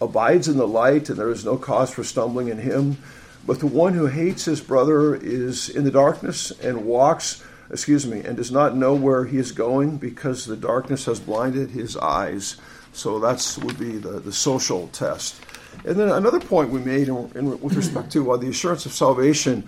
abides 0.02 0.48
in 0.48 0.58
the 0.58 0.68
light, 0.68 1.10
and 1.10 1.18
there 1.18 1.30
is 1.30 1.46
no 1.46 1.58
cause 1.58 1.92
for 1.92 2.04
stumbling 2.04 2.48
in 2.48 2.58
him. 2.58 2.98
But 3.46 3.60
the 3.60 3.68
one 3.68 3.94
who 3.94 4.08
hates 4.08 4.46
his 4.46 4.62
brother 4.62 5.16
is 5.16 5.70
in 5.70 5.84
the 5.84 5.92
darkness 5.92 6.52
and 6.52 6.86
walks, 6.86 7.44
excuse 7.70 8.08
me, 8.08 8.22
and 8.22 8.36
does 8.36 8.52
not 8.52 8.76
know 8.76 8.96
where 8.96 9.26
he 9.26 9.38
is 9.38 9.52
going 9.52 9.98
because 9.98 10.46
the 10.46 10.58
darkness 10.58 11.06
has 11.06 11.20
blinded 11.20 11.72
his 11.72 11.96
eyes. 11.98 12.58
So 12.94 13.20
that 13.20 13.58
would 13.62 13.78
be 13.78 13.98
the, 13.98 14.20
the 14.20 14.34
social 14.34 14.88
test. 14.88 15.45
And 15.84 15.96
then 15.96 16.10
another 16.10 16.40
point 16.40 16.70
we 16.70 16.80
made 16.80 17.08
in, 17.08 17.32
in, 17.36 17.60
with 17.60 17.76
respect 17.76 18.12
to 18.14 18.32
uh, 18.32 18.38
the 18.38 18.50
assurance 18.50 18.86
of 18.86 18.94
salvation 18.94 19.68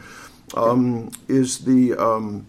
um, 0.56 1.12
is 1.28 1.60
the 1.60 1.94
um, 1.96 2.48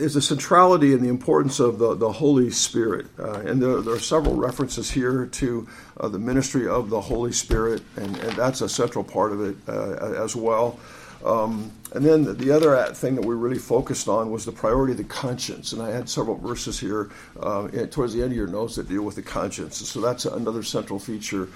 is 0.00 0.14
the 0.14 0.22
centrality 0.22 0.92
and 0.94 1.02
the 1.04 1.08
importance 1.08 1.60
of 1.60 1.78
the, 1.78 1.94
the 1.94 2.10
Holy 2.10 2.50
Spirit. 2.50 3.06
Uh, 3.18 3.40
and 3.40 3.62
there, 3.62 3.80
there, 3.82 3.94
are 3.94 4.00
several 4.00 4.34
references 4.34 4.90
here 4.90 5.26
to 5.26 5.68
uh, 5.98 6.08
the 6.08 6.18
ministry 6.18 6.66
of 6.66 6.88
the 6.88 7.00
Holy 7.00 7.32
Spirit, 7.32 7.82
and, 7.96 8.16
and 8.16 8.32
that's 8.32 8.62
a 8.62 8.68
central 8.68 9.04
part 9.04 9.32
of 9.32 9.42
it 9.42 9.56
uh, 9.68 10.22
as 10.22 10.34
well. 10.34 10.78
Um, 11.24 11.70
and 11.92 12.04
then 12.04 12.36
the 12.36 12.50
other 12.50 12.82
thing 12.94 13.14
that 13.16 13.24
we 13.24 13.34
really 13.34 13.58
focused 13.58 14.08
on 14.08 14.30
was 14.30 14.44
the 14.44 14.52
priority 14.52 14.92
of 14.92 14.98
the 14.98 15.04
conscience. 15.04 15.72
And 15.72 15.82
I 15.82 15.90
had 15.90 16.08
several 16.08 16.36
verses 16.36 16.78
here 16.78 17.10
uh, 17.40 17.68
towards 17.90 18.14
the 18.14 18.22
end 18.22 18.32
of 18.32 18.36
your 18.36 18.46
notes 18.46 18.76
that 18.76 18.88
deal 18.88 19.02
with 19.02 19.16
the 19.16 19.22
conscience. 19.22 19.76
So 19.88 20.00
that's 20.00 20.24
another 20.24 20.62
central 20.62 20.98
feature 20.98 21.48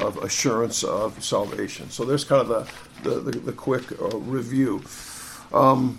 of 0.00 0.16
assurance 0.18 0.82
of 0.82 1.22
salvation. 1.22 1.90
So 1.90 2.04
there's 2.04 2.24
kind 2.24 2.40
of 2.42 2.48
the, 3.02 3.10
the, 3.10 3.20
the, 3.20 3.38
the 3.38 3.52
quick 3.52 3.92
uh, 4.00 4.16
review. 4.18 4.82
Um, 5.52 5.98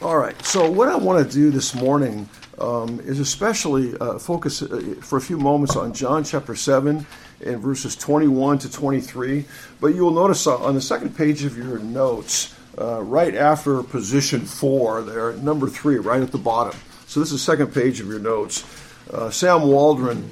all 0.00 0.16
right, 0.16 0.40
so 0.46 0.70
what 0.70 0.88
I 0.88 0.96
want 0.96 1.26
to 1.26 1.30
do 1.30 1.50
this 1.50 1.74
morning 1.74 2.26
um, 2.58 3.00
is 3.00 3.20
especially 3.20 3.98
uh, 3.98 4.18
focus 4.18 4.62
uh, 4.62 4.94
for 5.02 5.18
a 5.18 5.20
few 5.20 5.36
moments 5.36 5.76
on 5.76 5.92
John 5.92 6.24
chapter 6.24 6.54
7 6.54 7.04
in 7.40 7.58
verses 7.58 7.96
21 7.96 8.58
to 8.58 8.72
23. 8.72 9.44
But 9.80 9.88
you 9.88 10.04
will 10.04 10.10
notice 10.12 10.46
on 10.46 10.74
the 10.74 10.80
second 10.80 11.16
page 11.16 11.44
of 11.44 11.56
your 11.56 11.78
notes, 11.78 12.54
uh, 12.78 13.02
right 13.02 13.34
after 13.34 13.82
position 13.82 14.40
four, 14.40 15.02
there, 15.02 15.32
number 15.34 15.68
three, 15.68 15.96
right 15.96 16.22
at 16.22 16.32
the 16.32 16.38
bottom. 16.38 16.78
So 17.06 17.20
this 17.20 17.32
is 17.32 17.44
the 17.44 17.52
second 17.52 17.74
page 17.74 18.00
of 18.00 18.06
your 18.06 18.20
notes. 18.20 18.64
Uh, 19.12 19.30
Sam 19.30 19.62
Waldron 19.62 20.30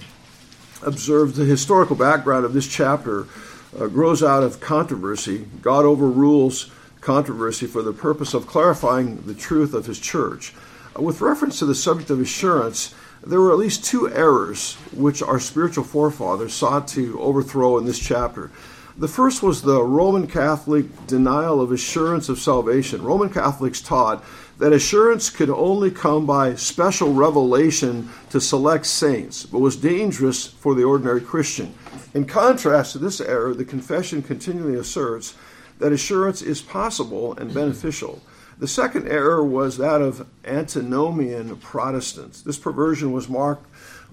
observed 0.82 1.34
the 1.34 1.44
historical 1.44 1.96
background 1.96 2.44
of 2.44 2.53
this 2.53 2.69
chapter 2.69 3.27
uh, 3.79 3.86
grows 3.88 4.22
out 4.22 4.43
of 4.43 4.60
controversy. 4.60 5.46
God 5.60 5.84
overrules 5.84 6.70
controversy 7.00 7.67
for 7.67 7.82
the 7.82 7.93
purpose 7.93 8.34
of 8.34 8.46
clarifying 8.46 9.22
the 9.22 9.34
truth 9.34 9.74
of 9.74 9.86
his 9.86 9.98
church. 9.98 10.55
Uh, 10.96 11.03
with 11.03 11.20
reference 11.20 11.58
to 11.58 11.67
the 11.67 11.74
subject 11.74 12.10
of 12.10 12.20
assurance, 12.20 12.94
there 13.27 13.41
were 13.41 13.53
at 13.53 13.58
least 13.58 13.84
two 13.84 14.10
errors 14.10 14.75
which 14.94 15.22
our 15.22 15.41
spiritual 15.41 15.84
forefathers 15.84 16.55
sought 16.55 16.89
to 16.89 17.20
overthrow 17.20 17.79
in 17.79 17.84
this 17.84 17.98
chapter. 17.98 18.51
The 18.96 19.08
first 19.08 19.43
was 19.44 19.63
the 19.63 19.81
Roman 19.82 20.27
Catholic 20.27 21.06
denial 21.06 21.60
of 21.60 21.70
assurance 21.70 22.29
of 22.29 22.41
salvation. 22.41 23.03
Roman 23.03 23.31
Catholics 23.31 23.81
taught 23.81 24.25
that 24.58 24.72
assurance 24.72 25.31
could 25.31 25.51
only 25.51 25.91
come 25.91 26.27
by 26.27 26.56
special 26.56 27.13
revelation 27.13 28.10
to 28.31 28.41
select 28.41 28.87
saints, 28.87 29.46
but 29.46 29.60
was 29.60 29.77
dangerous 29.77 30.48
for 30.48 30.75
the 30.75 30.82
ordinary 30.82 31.20
Christian. 31.20 31.72
In 32.13 32.25
contrast 32.25 32.93
to 32.93 32.98
this 32.98 33.20
error, 33.20 33.55
the 33.55 33.65
confession 33.65 34.20
continually 34.20 34.75
asserts 34.75 35.37
that 35.79 35.93
assurance 35.93 36.43
is 36.43 36.60
possible 36.60 37.39
and 37.39 37.55
beneficial. 37.55 38.20
The 38.58 38.69
second 38.69 39.06
error 39.06 39.44
was 39.44 39.77
that 39.79 40.03
of 40.03 40.27
antinomian 40.44 41.56
Protestants. 41.58 42.43
This 42.43 42.58
perversion 42.58 43.12
was 43.12 43.29
marked 43.29 43.67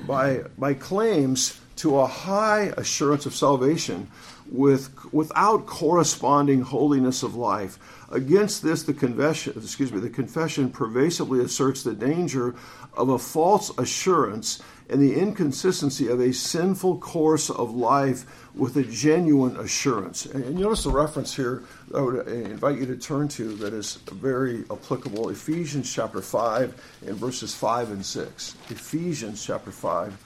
by, 0.05 0.43
by 0.57 0.75
claims 0.75 1.59
to 1.77 1.97
a 1.97 2.05
high 2.05 2.73
assurance 2.77 3.25
of 3.25 3.35
salvation 3.35 4.09
with 4.51 4.89
without 5.11 5.65
corresponding 5.65 6.61
holiness 6.61 7.23
of 7.23 7.35
life. 7.35 7.79
Against 8.11 8.61
this, 8.61 8.83
the 8.83 8.93
confession, 8.93 9.53
excuse 9.55 9.91
me, 9.91 9.99
the 9.99 10.09
confession 10.09 10.69
pervasively 10.69 11.43
asserts 11.43 11.81
the 11.81 11.93
danger 11.93 12.53
of 12.93 13.09
a 13.09 13.17
false 13.17 13.75
assurance 13.79 14.61
and 14.89 15.01
the 15.01 15.15
inconsistency 15.19 16.07
of 16.07 16.19
a 16.19 16.31
sinful 16.31 16.99
course 16.99 17.49
of 17.49 17.73
life 17.73 18.25
with 18.53 18.77
a 18.77 18.83
genuine 18.83 19.57
assurance. 19.57 20.25
And 20.25 20.45
you 20.57 20.65
notice 20.65 20.83
the 20.83 20.91
reference 20.91 21.35
here 21.35 21.63
I 21.93 22.01
would 22.01 22.27
invite 22.27 22.77
you 22.77 22.85
to 22.87 22.97
turn 22.97 23.27
to 23.29 23.55
that 23.57 23.73
is 23.73 23.95
very 24.11 24.63
applicable 24.71 25.29
Ephesians 25.29 25.91
chapter 25.91 26.21
5 26.21 26.99
and 27.07 27.15
verses 27.15 27.55
5 27.55 27.91
and 27.91 28.05
6. 28.05 28.55
Ephesians 28.69 29.43
chapter 29.43 29.71
5 29.71 30.17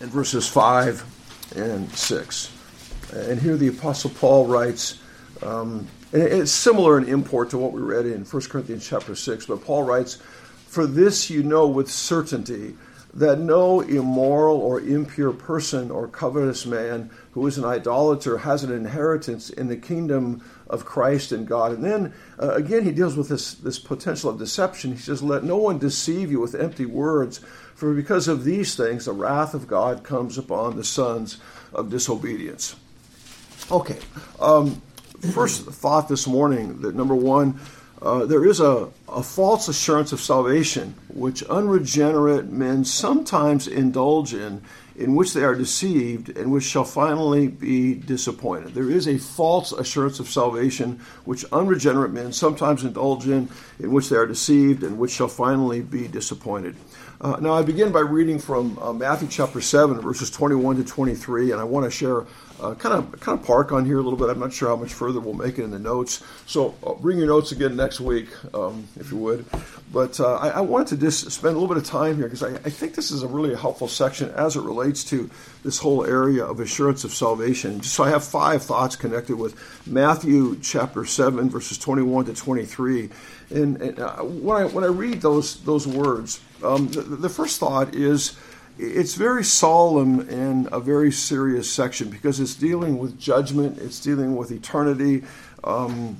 and 0.00 0.10
verses 0.10 0.48
5 0.48 1.56
and 1.56 1.90
6. 1.90 2.52
And 3.14 3.40
here 3.40 3.56
the 3.56 3.68
Apostle 3.68 4.10
Paul 4.10 4.46
writes, 4.46 4.98
um, 5.42 5.86
and 6.12 6.22
it's 6.22 6.52
similar 6.52 6.98
in 6.98 7.08
import 7.08 7.50
to 7.50 7.58
what 7.58 7.72
we 7.72 7.80
read 7.80 8.06
in 8.06 8.24
1 8.24 8.42
Corinthians 8.44 8.86
chapter 8.86 9.14
6, 9.14 9.46
but 9.46 9.64
Paul 9.64 9.82
writes, 9.82 10.18
For 10.72 10.86
this 10.86 11.28
you 11.28 11.42
know 11.42 11.68
with 11.68 11.90
certainty 11.90 12.76
that 13.12 13.38
no 13.38 13.82
immoral 13.82 14.56
or 14.56 14.80
impure 14.80 15.34
person 15.34 15.90
or 15.90 16.08
covetous 16.08 16.64
man 16.64 17.10
who 17.32 17.46
is 17.46 17.58
an 17.58 17.64
idolater 17.66 18.38
has 18.38 18.64
an 18.64 18.72
inheritance 18.72 19.50
in 19.50 19.68
the 19.68 19.76
kingdom 19.76 20.42
of 20.70 20.86
Christ 20.86 21.30
and 21.30 21.46
God. 21.46 21.72
And 21.72 21.84
then 21.84 22.14
uh, 22.40 22.54
again, 22.54 22.84
he 22.84 22.90
deals 22.90 23.18
with 23.18 23.28
this, 23.28 23.52
this 23.52 23.78
potential 23.78 24.30
of 24.30 24.38
deception. 24.38 24.92
He 24.92 24.96
says, 24.96 25.22
Let 25.22 25.44
no 25.44 25.58
one 25.58 25.76
deceive 25.76 26.30
you 26.30 26.40
with 26.40 26.54
empty 26.54 26.86
words, 26.86 27.42
for 27.74 27.92
because 27.92 28.26
of 28.26 28.42
these 28.42 28.74
things, 28.74 29.04
the 29.04 29.12
wrath 29.12 29.52
of 29.52 29.66
God 29.66 30.02
comes 30.02 30.38
upon 30.38 30.76
the 30.76 30.84
sons 30.84 31.36
of 31.74 31.90
disobedience. 31.90 32.76
Okay, 33.70 33.98
um, 34.40 34.80
first 35.34 35.66
thought 35.66 36.08
this 36.08 36.26
morning 36.26 36.80
that 36.80 36.94
number 36.94 37.14
one, 37.14 37.60
uh, 38.00 38.24
there 38.24 38.46
is 38.46 38.58
a, 38.58 38.88
a 39.12 39.22
false 39.22 39.68
assurance 39.68 40.12
of 40.12 40.20
salvation 40.20 40.94
which 41.08 41.42
unregenerate 41.44 42.50
men 42.50 42.84
sometimes 42.84 43.68
indulge 43.68 44.32
in, 44.32 44.62
in 44.96 45.14
which 45.14 45.34
they 45.34 45.42
are 45.42 45.54
deceived 45.54 46.36
and 46.36 46.50
which 46.50 46.64
shall 46.64 46.84
finally 46.84 47.48
be 47.48 47.94
disappointed. 47.94 48.74
There 48.74 48.90
is 48.90 49.06
a 49.06 49.18
false 49.18 49.72
assurance 49.72 50.20
of 50.20 50.28
salvation 50.28 51.00
which 51.24 51.44
unregenerate 51.52 52.12
men 52.12 52.32
sometimes 52.32 52.84
indulge 52.84 53.26
in, 53.26 53.48
in 53.78 53.92
which 53.92 54.08
they 54.08 54.16
are 54.16 54.26
deceived 54.26 54.82
and 54.82 54.98
which 54.98 55.12
shall 55.12 55.28
finally 55.28 55.80
be 55.82 56.08
disappointed. 56.08 56.76
Uh, 57.20 57.36
now, 57.40 57.52
I 57.52 57.62
begin 57.62 57.92
by 57.92 58.00
reading 58.00 58.40
from 58.40 58.76
uh, 58.80 58.92
Matthew 58.92 59.28
chapter 59.28 59.60
7, 59.60 60.00
verses 60.00 60.28
21 60.28 60.76
to 60.76 60.84
23, 60.84 61.52
and 61.52 61.60
I 61.60 61.64
want 61.64 61.84
to 61.84 61.90
share 61.90 62.26
uh, 62.62 62.74
kind 62.74 62.94
of 62.94 63.20
kind 63.20 63.38
of 63.38 63.44
park 63.44 63.72
on 63.72 63.84
here 63.84 63.98
a 63.98 64.02
little 64.02 64.18
bit. 64.18 64.28
I'm 64.28 64.38
not 64.38 64.52
sure 64.52 64.68
how 64.68 64.76
much 64.76 64.92
further 64.92 65.20
we'll 65.20 65.34
make 65.34 65.58
it 65.58 65.64
in 65.64 65.70
the 65.70 65.78
notes. 65.78 66.22
So 66.46 66.74
uh, 66.84 66.94
bring 66.94 67.18
your 67.18 67.26
notes 67.26 67.52
again 67.52 67.76
next 67.76 68.00
week, 68.00 68.28
um, 68.54 68.88
if 69.02 69.12
you 69.12 69.18
would. 69.18 69.44
But 69.92 70.18
uh, 70.18 70.36
I, 70.36 70.48
I, 70.48 70.60
wanted 70.60 70.88
to 70.88 70.96
just 70.96 71.30
spend 71.30 71.54
a 71.54 71.58
little 71.58 71.68
bit 71.68 71.76
of 71.76 71.84
time 71.84 72.16
here 72.16 72.24
because 72.24 72.42
I, 72.42 72.54
I, 72.54 72.70
think 72.70 72.94
this 72.94 73.10
is 73.10 73.22
a 73.22 73.28
really 73.28 73.54
helpful 73.54 73.88
section 73.88 74.30
as 74.30 74.56
it 74.56 74.62
relates 74.62 75.04
to 75.04 75.28
this 75.64 75.78
whole 75.78 76.06
area 76.06 76.44
of 76.46 76.60
assurance 76.60 77.04
of 77.04 77.12
salvation. 77.12 77.82
So 77.82 78.02
I 78.02 78.08
have 78.08 78.24
five 78.24 78.62
thoughts 78.62 78.96
connected 78.96 79.36
with 79.36 79.54
Matthew 79.86 80.58
chapter 80.60 81.04
7, 81.04 81.50
verses 81.50 81.76
21 81.76 82.24
to 82.26 82.34
23. 82.34 83.10
And, 83.50 83.82
and 83.82 83.98
uh, 83.98 84.16
when, 84.22 84.62
I, 84.62 84.64
when 84.64 84.82
I 84.82 84.88
read 84.88 85.20
those, 85.20 85.60
those 85.64 85.86
words, 85.86 86.40
um, 86.64 86.88
the, 86.88 87.02
the 87.02 87.28
first 87.28 87.60
thought 87.60 87.94
is 87.94 88.38
it's 88.78 89.14
very 89.14 89.44
solemn 89.44 90.20
and 90.30 90.68
a 90.72 90.80
very 90.80 91.12
serious 91.12 91.70
section 91.70 92.08
because 92.08 92.40
it's 92.40 92.54
dealing 92.54 92.98
with 92.98 93.18
judgment, 93.18 93.78
it's 93.78 94.00
dealing 94.00 94.36
with 94.36 94.50
eternity, 94.50 95.24
um, 95.64 96.16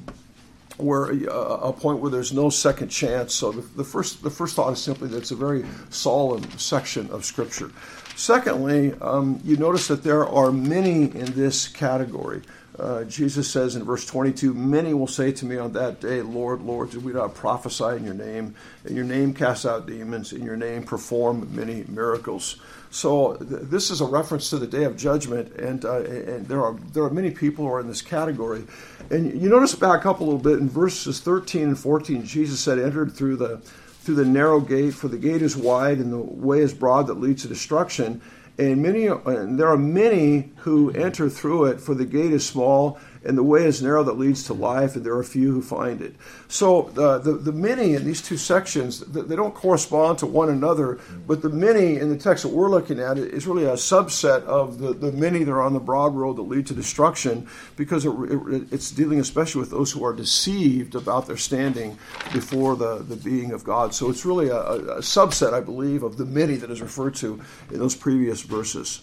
where 0.82 1.12
uh, 1.30 1.68
a 1.68 1.72
point 1.72 2.00
where 2.00 2.10
there's 2.10 2.32
no 2.32 2.50
second 2.50 2.88
chance. 2.88 3.34
So 3.34 3.52
the, 3.52 3.62
the, 3.76 3.84
first 3.84 4.22
the 4.22 4.30
first 4.30 4.56
thought 4.56 4.72
is 4.72 4.80
simply 4.80 5.08
that 5.08 5.18
it's 5.18 5.30
a 5.30 5.36
very 5.36 5.64
solemn 5.90 6.48
section 6.58 7.10
of 7.10 7.24
Scripture. 7.24 7.70
Secondly, 8.16 8.92
um, 9.00 9.40
you 9.44 9.56
notice 9.56 9.88
that 9.88 10.02
there 10.02 10.26
are 10.26 10.52
many 10.52 11.04
in 11.04 11.32
this 11.32 11.68
category. 11.68 12.42
Uh, 12.82 13.04
Jesus 13.04 13.48
says 13.48 13.76
in 13.76 13.84
verse 13.84 14.04
22 14.06 14.54
Many 14.54 14.92
will 14.92 15.06
say 15.06 15.30
to 15.30 15.46
me 15.46 15.56
on 15.56 15.72
that 15.74 16.00
day, 16.00 16.20
Lord, 16.20 16.62
Lord, 16.62 16.90
did 16.90 17.04
we 17.04 17.12
not 17.12 17.32
prophesy 17.32 17.96
in 17.96 18.04
your 18.04 18.14
name? 18.14 18.56
In 18.84 18.96
your 18.96 19.04
name 19.04 19.34
cast 19.34 19.64
out 19.64 19.86
demons, 19.86 20.32
in 20.32 20.42
your 20.42 20.56
name 20.56 20.82
perform 20.82 21.54
many 21.54 21.84
miracles. 21.86 22.56
So 22.90 23.36
th- 23.36 23.62
this 23.66 23.92
is 23.92 24.00
a 24.00 24.04
reference 24.04 24.50
to 24.50 24.58
the 24.58 24.66
day 24.66 24.82
of 24.82 24.96
judgment, 24.96 25.52
and, 25.54 25.84
uh, 25.84 26.00
and 26.00 26.48
there 26.48 26.64
are 26.64 26.74
there 26.92 27.04
are 27.04 27.10
many 27.10 27.30
people 27.30 27.64
who 27.64 27.72
are 27.72 27.78
in 27.78 27.86
this 27.86 28.02
category. 28.02 28.64
And 29.10 29.40
you 29.40 29.48
notice 29.48 29.76
back 29.76 30.04
up 30.04 30.18
a 30.18 30.24
little 30.24 30.40
bit 30.40 30.58
in 30.58 30.68
verses 30.68 31.20
13 31.20 31.62
and 31.62 31.78
14, 31.78 32.24
Jesus 32.24 32.58
said, 32.58 32.80
"Entered 32.80 33.12
through 33.12 33.36
the 33.36 33.58
through 34.02 34.16
the 34.16 34.24
narrow 34.24 34.58
gate, 34.58 34.94
for 34.94 35.06
the 35.06 35.18
gate 35.18 35.42
is 35.42 35.56
wide 35.56 35.98
and 35.98 36.12
the 36.12 36.18
way 36.18 36.58
is 36.58 36.74
broad 36.74 37.06
that 37.06 37.20
leads 37.20 37.42
to 37.42 37.48
destruction." 37.48 38.20
And 38.58 38.82
many 38.82 39.06
and 39.06 39.58
there 39.58 39.68
are 39.68 39.78
many 39.78 40.52
who 40.58 40.90
enter 40.90 41.28
through 41.28 41.66
it 41.66 41.80
for 41.80 41.94
the 41.94 42.04
gate 42.04 42.32
is 42.32 42.46
small 42.46 42.98
and 43.24 43.38
the 43.38 43.42
way 43.42 43.64
is 43.64 43.82
narrow 43.82 44.02
that 44.04 44.18
leads 44.18 44.44
to 44.44 44.54
life, 44.54 44.96
and 44.96 45.04
there 45.04 45.16
are 45.16 45.24
few 45.24 45.52
who 45.52 45.62
find 45.62 46.00
it. 46.00 46.14
So 46.48 46.90
the 46.94 47.18
the 47.18 47.52
many 47.52 47.94
in 47.94 48.04
these 48.04 48.22
two 48.22 48.36
sections 48.36 49.00
they 49.00 49.36
don't 49.36 49.54
correspond 49.54 50.18
to 50.18 50.26
one 50.26 50.48
another, 50.48 50.98
but 51.26 51.42
the 51.42 51.48
many 51.48 51.96
in 51.96 52.08
the 52.08 52.16
text 52.16 52.42
that 52.42 52.50
we're 52.50 52.70
looking 52.70 53.00
at 53.00 53.18
is 53.18 53.46
really 53.46 53.64
a 53.64 53.74
subset 53.74 54.44
of 54.44 54.78
the, 54.78 54.92
the 54.92 55.12
many 55.12 55.44
that 55.44 55.52
are 55.52 55.62
on 55.62 55.72
the 55.72 55.80
broad 55.80 56.14
road 56.14 56.36
that 56.36 56.42
lead 56.42 56.66
to 56.66 56.74
destruction, 56.74 57.46
because 57.76 58.04
it, 58.04 58.10
it, 58.10 58.72
it's 58.72 58.90
dealing 58.90 59.20
especially 59.20 59.60
with 59.60 59.70
those 59.70 59.92
who 59.92 60.04
are 60.04 60.12
deceived 60.12 60.94
about 60.94 61.26
their 61.26 61.36
standing 61.36 61.98
before 62.32 62.76
the, 62.76 62.98
the 62.98 63.16
being 63.16 63.52
of 63.52 63.64
God. 63.64 63.94
So 63.94 64.10
it's 64.10 64.24
really 64.24 64.48
a, 64.48 64.60
a 64.60 65.00
subset, 65.00 65.52
I 65.52 65.60
believe, 65.60 66.02
of 66.02 66.16
the 66.16 66.26
many 66.26 66.56
that 66.56 66.70
is 66.70 66.80
referred 66.80 67.14
to 67.16 67.40
in 67.70 67.78
those 67.78 67.94
previous 67.94 68.42
verses. 68.42 69.02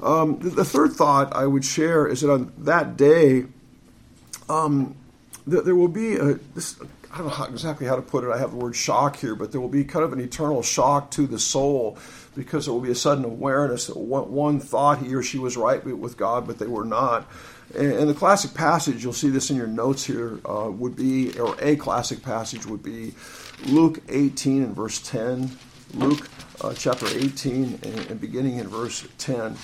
Um, 0.00 0.38
the, 0.38 0.50
the, 0.50 0.64
third 0.64 0.92
thought 0.92 1.34
I 1.34 1.46
would 1.46 1.64
share 1.64 2.06
is 2.06 2.20
that 2.20 2.30
on 2.30 2.52
that 2.58 2.96
day, 2.96 3.46
um, 4.48 4.94
th- 5.50 5.64
there 5.64 5.74
will 5.74 5.88
be 5.88 6.14
a, 6.14 6.34
this, 6.54 6.78
I 7.12 7.18
don't 7.18 7.26
know 7.26 7.32
how, 7.32 7.44
exactly 7.46 7.86
how 7.86 7.96
to 7.96 8.02
put 8.02 8.22
it. 8.22 8.30
I 8.30 8.38
have 8.38 8.50
the 8.50 8.56
word 8.56 8.76
shock 8.76 9.16
here, 9.16 9.34
but 9.34 9.50
there 9.50 9.60
will 9.60 9.68
be 9.68 9.82
kind 9.84 10.04
of 10.04 10.12
an 10.12 10.20
eternal 10.20 10.62
shock 10.62 11.10
to 11.12 11.26
the 11.26 11.38
soul 11.38 11.98
because 12.36 12.66
there 12.66 12.74
will 12.74 12.80
be 12.80 12.90
a 12.90 12.94
sudden 12.94 13.24
awareness 13.24 13.86
that 13.88 13.96
one, 13.96 14.30
one 14.30 14.60
thought 14.60 14.98
he 14.98 15.12
or 15.14 15.22
she 15.22 15.38
was 15.38 15.56
right 15.56 15.84
with 15.84 16.16
God, 16.16 16.46
but 16.46 16.58
they 16.58 16.66
were 16.66 16.84
not. 16.84 17.28
And, 17.76 18.08
the 18.08 18.14
classic 18.14 18.54
passage, 18.54 19.02
you'll 19.02 19.12
see 19.12 19.28
this 19.28 19.50
in 19.50 19.56
your 19.56 19.66
notes 19.66 20.04
here, 20.04 20.38
uh, 20.44 20.70
would 20.70 20.96
be, 20.96 21.38
or 21.38 21.56
a 21.60 21.76
classic 21.76 22.22
passage 22.22 22.64
would 22.66 22.82
be 22.82 23.14
Luke 23.66 24.00
18 24.08 24.62
and 24.62 24.76
verse 24.76 25.00
10. 25.00 25.50
Luke 25.94 26.28
uh, 26.60 26.72
chapter 26.74 27.06
18 27.06 27.80
and, 27.82 27.98
and 28.10 28.20
beginning 28.20 28.58
in 28.58 28.68
verse 28.68 29.06
10. 29.18 29.56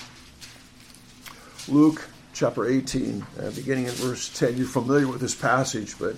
Luke 1.67 2.07
chapter 2.33 2.67
18, 2.67 3.25
uh, 3.39 3.49
beginning 3.51 3.85
in 3.85 3.91
verse 3.91 4.29
10. 4.37 4.57
You're 4.57 4.67
familiar 4.67 5.07
with 5.07 5.19
this 5.19 5.33
passage, 5.33 5.97
but 5.97 6.15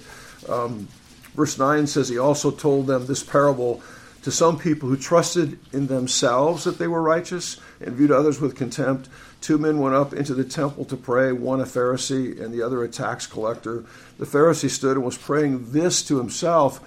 um, 0.50 0.90
verse 1.36 1.58
9 1.58 1.88
says, 1.88 2.10
He 2.10 2.18
also 2.18 2.52
told 2.52 2.88
them 2.88 3.06
this 3.06 3.24
parable 3.24 3.82
to 4.24 4.32
some 4.32 4.60
people 4.60 4.90
who 4.90 4.98
trusted 4.98 5.58
in 5.72 5.88
themselves 5.88 6.66
that 6.66 6.80
they 6.80 6.88
were 6.88 7.02
righteous 7.02 7.62
and 7.80 7.96
viewed 7.96 8.12
others 8.12 8.42
with 8.42 8.58
contempt. 8.58 9.08
Two 9.40 9.58
men 9.58 9.80
went 9.80 9.96
up 9.96 10.12
into 10.12 10.34
the 10.34 10.44
temple 10.44 10.84
to 10.86 10.98
pray, 10.98 11.32
one 11.32 11.62
a 11.62 11.66
Pharisee 11.66 12.42
and 12.42 12.54
the 12.54 12.62
other 12.62 12.84
a 12.84 12.90
tax 12.90 13.26
collector. 13.26 13.86
The 14.18 14.26
Pharisee 14.26 14.70
stood 14.70 14.98
and 14.98 15.06
was 15.06 15.18
praying 15.18 15.72
this 15.72 16.04
to 16.08 16.18
himself 16.18 16.82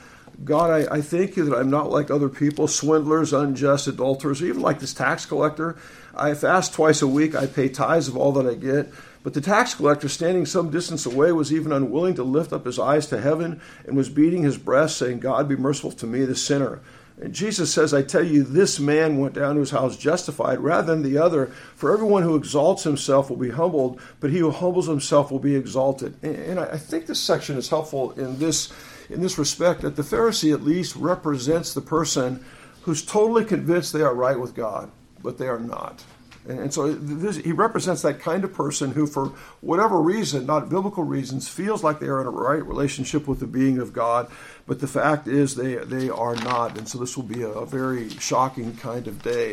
God, 0.44 0.70
I, 0.70 0.96
I 0.96 1.00
thank 1.02 1.36
you 1.36 1.44
that 1.44 1.56
I'm 1.56 1.70
not 1.70 1.90
like 1.90 2.10
other 2.10 2.28
people, 2.28 2.66
swindlers, 2.66 3.32
unjust, 3.32 3.86
adulterers, 3.86 4.42
even 4.42 4.62
like 4.62 4.80
this 4.80 4.94
tax 4.94 5.26
collector. 5.26 5.76
I 6.14 6.34
fast 6.34 6.72
twice 6.72 7.02
a 7.02 7.06
week. 7.06 7.34
I 7.34 7.46
pay 7.46 7.68
tithes 7.68 8.08
of 8.08 8.16
all 8.16 8.32
that 8.32 8.46
I 8.46 8.54
get. 8.54 8.90
But 9.22 9.34
the 9.34 9.42
tax 9.42 9.74
collector, 9.74 10.08
standing 10.08 10.46
some 10.46 10.70
distance 10.70 11.04
away, 11.04 11.32
was 11.32 11.52
even 11.52 11.72
unwilling 11.72 12.14
to 12.14 12.24
lift 12.24 12.54
up 12.54 12.64
his 12.64 12.78
eyes 12.78 13.06
to 13.08 13.20
heaven 13.20 13.60
and 13.86 13.96
was 13.96 14.08
beating 14.08 14.42
his 14.42 14.56
breast, 14.56 14.96
saying, 14.96 15.20
God, 15.20 15.46
be 15.48 15.56
merciful 15.56 15.92
to 15.92 16.06
me, 16.06 16.24
the 16.24 16.34
sinner. 16.34 16.80
And 17.20 17.34
Jesus 17.34 17.72
says, 17.72 17.92
I 17.92 18.00
tell 18.00 18.24
you, 18.24 18.42
this 18.42 18.80
man 18.80 19.18
went 19.18 19.34
down 19.34 19.54
to 19.54 19.60
his 19.60 19.72
house 19.72 19.98
justified 19.98 20.60
rather 20.60 20.94
than 20.94 21.02
the 21.02 21.18
other. 21.18 21.46
For 21.76 21.92
everyone 21.92 22.22
who 22.22 22.34
exalts 22.34 22.82
himself 22.84 23.28
will 23.28 23.36
be 23.36 23.50
humbled, 23.50 24.00
but 24.20 24.30
he 24.30 24.38
who 24.38 24.50
humbles 24.50 24.86
himself 24.86 25.30
will 25.30 25.38
be 25.38 25.54
exalted. 25.54 26.14
And, 26.24 26.58
I 26.58 26.78
think 26.78 27.04
this 27.04 27.20
section 27.20 27.58
is 27.58 27.68
helpful 27.68 28.12
in 28.12 28.38
this, 28.38 28.72
in 29.10 29.20
this 29.20 29.38
respect 29.38 29.82
that 29.82 29.96
the 29.96 30.02
Pharisee 30.02 30.52
at 30.52 30.62
least 30.62 30.96
represents 30.96 31.74
the 31.74 31.80
person 31.80 32.44
who's 32.82 33.04
totally 33.04 33.44
convinced 33.44 33.92
they 33.92 34.02
are 34.02 34.14
right 34.14 34.38
with 34.38 34.54
God 34.54 34.90
but 35.22 35.38
they 35.38 35.48
are 35.48 35.58
not. 35.58 36.02
And, 36.48 36.72
so 36.72 36.92
this, 36.92 37.36
he 37.36 37.52
represents 37.52 38.00
that 38.02 38.20
kind 38.20 38.44
of 38.44 38.54
person 38.54 38.92
who, 38.92 39.06
for 39.06 39.26
whatever 39.60 40.00
reason, 40.00 40.46
not 40.46 40.70
biblical 40.70 41.04
reasons, 41.04 41.48
feels 41.48 41.84
like 41.84 42.00
they 42.00 42.06
are 42.06 42.20
in 42.20 42.26
a 42.26 42.30
right 42.30 42.64
relationship 42.64 43.28
with 43.28 43.40
the 43.40 43.46
being 43.46 43.78
of 43.78 43.92
God, 43.92 44.30
but 44.66 44.80
the 44.80 44.88
fact 44.88 45.28
is 45.28 45.54
they, 45.54 45.76
they 45.76 46.08
are 46.08 46.34
not. 46.36 46.78
And 46.78 46.88
so 46.88 46.98
this 46.98 47.16
will 47.16 47.24
be 47.24 47.42
a, 47.42 47.66
very 47.66 48.08
shocking 48.08 48.74
kind 48.76 49.06
of 49.06 49.22
day. 49.22 49.52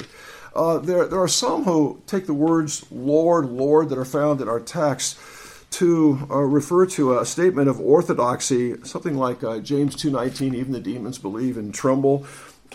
Uh, 0.55 0.79
there, 0.79 1.05
there 1.05 1.21
are 1.21 1.27
some 1.27 1.65
who 1.65 2.01
take 2.07 2.25
the 2.25 2.33
words 2.33 2.85
Lord, 2.89 3.45
Lord 3.47 3.89
that 3.89 3.97
are 3.97 4.05
found 4.05 4.39
in 4.39 4.47
our 4.47 4.61
text 4.61 5.17
to 5.71 6.27
uh, 6.29 6.37
refer 6.37 6.85
to 6.85 7.19
a 7.19 7.25
statement 7.25 7.69
of 7.69 7.79
orthodoxy, 7.79 8.75
something 8.83 9.15
like 9.15 9.43
uh, 9.43 9.59
James 9.59 9.95
2.19, 9.95 10.55
even 10.55 10.71
the 10.71 10.79
demons 10.79 11.17
believe 11.17 11.57
and 11.57 11.73
tremble. 11.73 12.25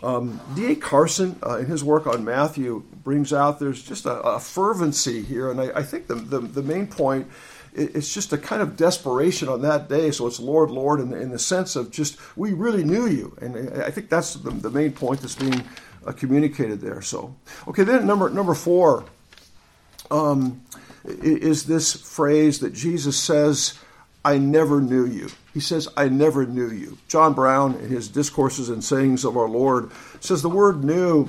Um, 0.02 0.40
D.A. 0.54 0.76
Carson, 0.76 1.38
uh, 1.44 1.58
in 1.58 1.66
his 1.66 1.84
work 1.84 2.06
on 2.06 2.24
Matthew, 2.24 2.82
brings 3.04 3.32
out 3.32 3.58
there's 3.58 3.82
just 3.82 4.04
a, 4.04 4.20
a 4.20 4.40
fervency 4.40 5.22
here, 5.22 5.50
and 5.50 5.60
I, 5.60 5.78
I 5.78 5.82
think 5.82 6.06
the, 6.06 6.14
the, 6.14 6.40
the, 6.40 6.62
main 6.62 6.86
point 6.86 7.28
it's 7.74 8.12
just 8.12 8.32
a 8.32 8.38
kind 8.38 8.60
of 8.60 8.76
desperation 8.76 9.48
on 9.48 9.62
that 9.62 9.88
day. 9.88 10.10
So 10.10 10.26
it's 10.26 10.38
Lord, 10.38 10.70
Lord, 10.70 11.00
in, 11.00 11.12
in 11.14 11.30
the 11.30 11.38
sense 11.38 11.76
of 11.76 11.90
just 11.90 12.18
we 12.36 12.52
really 12.52 12.84
knew 12.84 13.06
you, 13.06 13.36
and 13.40 13.82
I 13.82 13.90
think 13.90 14.10
that's 14.10 14.34
the, 14.34 14.50
the 14.50 14.70
main 14.70 14.92
point 14.92 15.20
that's 15.20 15.36
being 15.36 15.64
uh, 16.06 16.12
communicated 16.12 16.80
there. 16.80 17.00
So 17.00 17.34
okay, 17.68 17.84
then 17.84 18.06
number 18.06 18.28
number 18.28 18.54
four 18.54 19.06
um, 20.10 20.62
is 21.04 21.64
this 21.64 21.92
phrase 21.94 22.60
that 22.60 22.72
Jesus 22.72 23.18
says, 23.18 23.74
"I 24.24 24.38
never 24.38 24.80
knew 24.80 25.06
you." 25.06 25.30
He 25.52 25.60
says, 25.60 25.86
I 25.96 26.08
never 26.08 26.46
knew 26.46 26.70
you. 26.70 26.96
John 27.08 27.34
Brown, 27.34 27.74
in 27.74 27.90
his 27.90 28.08
Discourses 28.08 28.70
and 28.70 28.82
Sayings 28.82 29.24
of 29.24 29.36
Our 29.36 29.48
Lord, 29.48 29.90
says 30.18 30.40
the 30.40 30.48
word 30.48 30.82
knew 30.82 31.28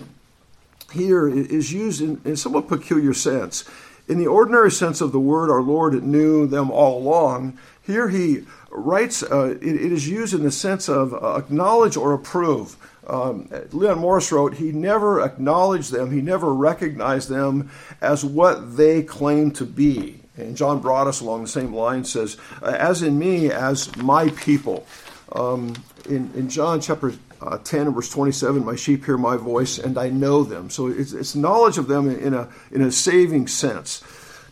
here 0.94 1.28
is 1.28 1.74
used 1.74 2.02
in, 2.02 2.22
in 2.24 2.34
a 2.34 2.38
somewhat 2.38 2.68
peculiar 2.68 3.14
sense. 3.14 3.66
In 4.08 4.20
the 4.20 4.28
ordinary 4.28 4.72
sense 4.72 5.02
of 5.02 5.12
the 5.12 5.20
word, 5.20 5.50
our 5.50 5.62
Lord 5.62 6.02
knew 6.04 6.48
them 6.48 6.72
all 6.72 7.00
along. 7.00 7.58
Here 7.82 8.10
he 8.10 8.46
writes, 8.70 9.24
uh, 9.24 9.58
it, 9.62 9.76
it 9.76 9.92
is 9.92 10.08
used 10.08 10.34
in 10.34 10.44
the 10.44 10.52
sense 10.52 10.88
of 10.88 11.14
uh, 11.14 11.36
acknowledge 11.36 11.98
or 11.98 12.14
approve. 12.14 12.78
Um, 13.08 13.50
Leon 13.72 14.00
Morris 14.00 14.32
wrote, 14.32 14.54
he 14.54 14.72
never 14.72 15.22
acknowledged 15.22 15.92
them, 15.92 16.12
he 16.12 16.22
never 16.22 16.54
recognized 16.54 17.30
them 17.30 17.70
as 18.02 18.24
what 18.24 18.78
they 18.78 19.04
claim 19.04 19.52
to 19.52 19.66
be. 19.66 20.20
And 20.38 20.58
John 20.58 20.80
Broadus, 20.80 21.22
along 21.22 21.44
the 21.44 21.50
same 21.50 21.74
line, 21.74 22.06
says, 22.06 22.38
As 22.64 23.04
in 23.04 23.20
me, 23.20 23.52
as 23.52 23.96
my 23.98 24.30
people. 24.30 24.88
Um, 25.32 25.76
in, 26.10 26.32
in 26.36 26.50
John 26.50 26.82
chapter 26.82 27.14
uh, 27.46 27.58
10 27.58 27.94
verse 27.94 28.10
27 28.10 28.64
my 28.64 28.76
sheep 28.76 29.04
hear 29.06 29.18
my 29.18 29.36
voice 29.36 29.78
and 29.78 29.98
i 29.98 30.10
know 30.10 30.44
them 30.44 30.70
so 30.70 30.88
it's, 30.88 31.12
it's 31.12 31.36
knowledge 31.36 31.78
of 31.78 31.88
them 31.88 32.10
in 32.10 32.34
a, 32.34 32.48
in 32.72 32.82
a 32.82 32.92
saving 32.92 33.48
sense 33.48 34.02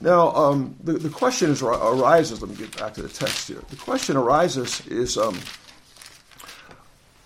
now 0.01 0.31
um, 0.31 0.75
the, 0.83 0.93
the 0.93 1.09
question 1.09 1.51
is, 1.51 1.61
arises 1.61 2.41
let 2.41 2.49
me 2.49 2.57
get 2.57 2.77
back 2.77 2.93
to 2.93 3.01
the 3.01 3.09
text 3.09 3.47
here 3.47 3.61
the 3.69 3.75
question 3.77 4.17
arises 4.17 4.85
is 4.87 5.17
um, 5.17 5.39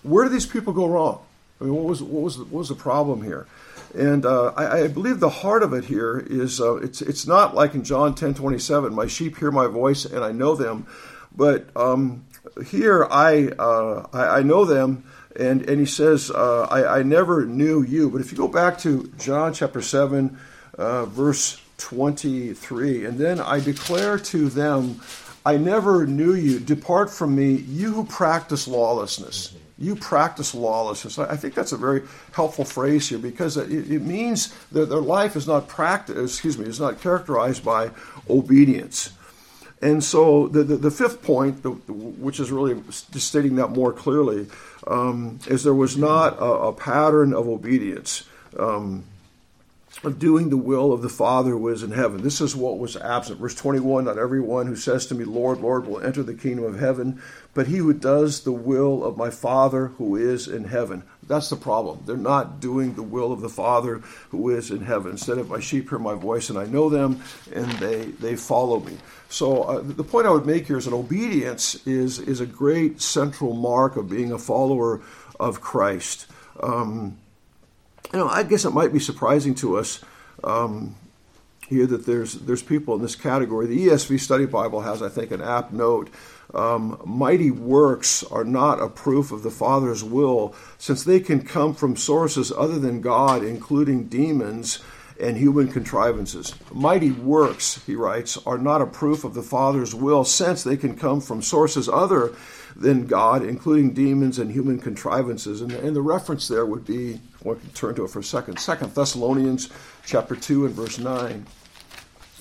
where 0.06 0.24
do 0.24 0.30
these 0.30 0.46
people 0.46 0.72
go 0.72 0.86
wrong 0.86 1.20
i 1.60 1.64
mean 1.64 1.74
what 1.74 1.84
was, 1.84 2.02
what 2.02 2.22
was, 2.22 2.36
the, 2.36 2.44
what 2.44 2.58
was 2.60 2.68
the 2.68 2.74
problem 2.74 3.22
here 3.22 3.46
and 3.94 4.26
uh, 4.26 4.52
I, 4.56 4.82
I, 4.82 4.88
believe 4.88 5.20
the 5.20 5.30
heart 5.30 5.62
of 5.62 5.72
it 5.72 5.84
here 5.84 6.18
is 6.18 6.60
uh, 6.60 6.76
it's 6.76 7.00
it's 7.00 7.26
not 7.26 7.54
like 7.54 7.74
in 7.74 7.82
John 7.82 8.14
ten 8.14 8.34
twenty 8.34 8.58
seven. 8.58 8.94
My 8.94 9.06
sheep 9.06 9.38
hear 9.38 9.50
my 9.50 9.68
voice 9.68 10.04
and 10.04 10.22
I 10.22 10.32
know 10.32 10.54
them, 10.54 10.86
but 11.34 11.68
um, 11.74 12.26
here 12.64 13.06
I, 13.10 13.48
uh, 13.58 14.06
I, 14.12 14.38
I 14.38 14.42
know 14.42 14.64
them. 14.64 15.04
And, 15.38 15.68
and 15.68 15.78
he 15.78 15.86
says, 15.86 16.30
uh, 16.30 16.62
I, 16.70 17.00
I 17.00 17.02
never 17.02 17.44
knew 17.44 17.82
you. 17.82 18.08
But 18.10 18.22
if 18.22 18.32
you 18.32 18.38
go 18.38 18.48
back 18.48 18.78
to 18.78 19.12
John 19.18 19.52
chapter 19.52 19.82
7, 19.82 20.38
uh, 20.78 21.04
verse 21.04 21.60
23, 21.76 23.04
and 23.04 23.18
then 23.18 23.40
I 23.40 23.60
declare 23.60 24.18
to 24.18 24.48
them, 24.48 25.00
I 25.44 25.58
never 25.58 26.06
knew 26.06 26.32
you. 26.32 26.58
Depart 26.58 27.10
from 27.10 27.36
me, 27.36 27.52
you 27.52 27.92
who 27.92 28.04
practice 28.06 28.66
lawlessness 28.66 29.54
you 29.78 29.94
practice 29.94 30.54
lawlessness. 30.54 31.18
I 31.18 31.36
think 31.36 31.54
that's 31.54 31.72
a 31.72 31.76
very 31.76 32.02
helpful 32.32 32.64
phrase 32.64 33.08
here 33.08 33.18
because 33.18 33.56
it, 33.56 34.02
means 34.02 34.54
that 34.72 34.88
their 34.88 35.00
life 35.00 35.36
is 35.36 35.46
not 35.46 35.68
practice, 35.68 36.32
excuse 36.32 36.56
me, 36.56 36.64
is 36.66 36.80
not 36.80 37.00
characterized 37.00 37.64
by 37.64 37.90
obedience. 38.30 39.10
And 39.82 40.02
so 40.02 40.48
the, 40.48 40.62
the, 40.62 40.76
the 40.76 40.90
fifth 40.90 41.22
point, 41.22 41.62
which 41.88 42.40
is 42.40 42.50
really 42.50 42.82
just 42.88 43.28
stating 43.28 43.56
that 43.56 43.68
more 43.68 43.92
clearly, 43.92 44.46
um, 44.86 45.38
is 45.46 45.64
there 45.64 45.74
was 45.74 45.98
not 45.98 46.38
a, 46.38 46.44
a 46.44 46.72
pattern 46.72 47.34
of 47.34 47.46
obedience. 47.46 48.24
Um, 48.58 49.04
of 50.04 50.18
doing 50.18 50.50
the 50.50 50.56
will 50.56 50.92
of 50.92 51.02
the 51.02 51.08
Father 51.08 51.52
who 51.52 51.68
is 51.68 51.82
in 51.82 51.90
heaven. 51.90 52.22
This 52.22 52.40
is 52.40 52.54
what 52.54 52.78
was 52.78 52.96
absent. 52.96 53.40
Verse 53.40 53.54
21 53.54 54.04
Not 54.04 54.18
everyone 54.18 54.66
who 54.66 54.76
says 54.76 55.06
to 55.06 55.14
me, 55.14 55.24
Lord, 55.24 55.60
Lord, 55.60 55.86
will 55.86 56.00
enter 56.00 56.22
the 56.22 56.34
kingdom 56.34 56.64
of 56.64 56.78
heaven, 56.78 57.20
but 57.54 57.66
he 57.66 57.78
who 57.78 57.92
does 57.92 58.40
the 58.40 58.52
will 58.52 59.04
of 59.04 59.16
my 59.16 59.30
Father 59.30 59.88
who 59.98 60.16
is 60.16 60.48
in 60.48 60.64
heaven. 60.64 61.02
That's 61.26 61.50
the 61.50 61.56
problem. 61.56 62.02
They're 62.06 62.16
not 62.16 62.60
doing 62.60 62.94
the 62.94 63.02
will 63.02 63.32
of 63.32 63.40
the 63.40 63.48
Father 63.48 63.98
who 64.30 64.50
is 64.50 64.70
in 64.70 64.82
heaven. 64.82 65.12
Instead 65.12 65.38
of 65.38 65.50
my 65.50 65.60
sheep 65.60 65.88
hear 65.88 65.98
my 65.98 66.14
voice 66.14 66.50
and 66.50 66.58
I 66.58 66.66
know 66.66 66.88
them 66.88 67.22
and 67.52 67.70
they, 67.72 68.04
they 68.04 68.36
follow 68.36 68.80
me. 68.80 68.96
So 69.28 69.62
uh, 69.62 69.80
the 69.82 70.04
point 70.04 70.26
I 70.26 70.30
would 70.30 70.46
make 70.46 70.66
here 70.66 70.78
is 70.78 70.84
that 70.84 70.94
obedience 70.94 71.86
is, 71.86 72.20
is 72.20 72.40
a 72.40 72.46
great 72.46 73.00
central 73.00 73.54
mark 73.54 73.96
of 73.96 74.08
being 74.08 74.30
a 74.30 74.38
follower 74.38 75.00
of 75.40 75.60
Christ. 75.60 76.26
Um, 76.62 77.18
you 78.12 78.18
know, 78.18 78.28
I 78.28 78.42
guess 78.42 78.64
it 78.64 78.70
might 78.70 78.92
be 78.92 79.00
surprising 79.00 79.54
to 79.56 79.78
us 79.78 80.00
um, 80.44 80.94
here 81.68 81.86
that 81.86 82.06
there's 82.06 82.34
there's 82.34 82.62
people 82.62 82.94
in 82.94 83.02
this 83.02 83.16
category. 83.16 83.66
The 83.66 83.88
ESV 83.88 84.20
Study 84.20 84.46
Bible 84.46 84.82
has, 84.82 85.02
I 85.02 85.08
think, 85.08 85.30
an 85.30 85.42
apt 85.42 85.72
note. 85.72 86.10
Um, 86.54 87.00
mighty 87.04 87.50
works 87.50 88.22
are 88.24 88.44
not 88.44 88.80
a 88.80 88.88
proof 88.88 89.32
of 89.32 89.42
the 89.42 89.50
Father's 89.50 90.04
will, 90.04 90.54
since 90.78 91.02
they 91.02 91.20
can 91.20 91.42
come 91.42 91.74
from 91.74 91.96
sources 91.96 92.52
other 92.52 92.78
than 92.78 93.00
God, 93.00 93.42
including 93.42 94.04
demons 94.04 94.78
and 95.20 95.36
human 95.36 95.68
contrivances. 95.68 96.54
Mighty 96.72 97.10
works, 97.10 97.82
he 97.86 97.96
writes, 97.96 98.38
are 98.46 98.58
not 98.58 98.82
a 98.82 98.86
proof 98.86 99.24
of 99.24 99.34
the 99.34 99.42
Father's 99.42 99.94
will, 99.94 100.24
since 100.24 100.62
they 100.62 100.76
can 100.76 100.96
come 100.96 101.20
from 101.20 101.42
sources 101.42 101.88
other 101.88 102.34
than 102.78 103.06
God, 103.06 103.42
including 103.42 103.94
demons 103.94 104.38
and 104.38 104.50
human 104.50 104.78
contrivances. 104.78 105.62
And, 105.62 105.72
and 105.72 105.96
the 105.96 106.02
reference 106.02 106.46
there 106.46 106.66
would 106.66 106.84
be, 106.84 107.20
we 107.42 107.54
can 107.56 107.70
turn 107.70 107.94
to 107.94 108.04
it 108.04 108.10
for 108.10 108.18
a 108.18 108.24
second, 108.24 108.58
Second 108.58 108.94
Thessalonians 108.94 109.70
chapter 110.04 110.36
2 110.36 110.66
and 110.66 110.74
verse 110.74 110.98
9. 110.98 111.46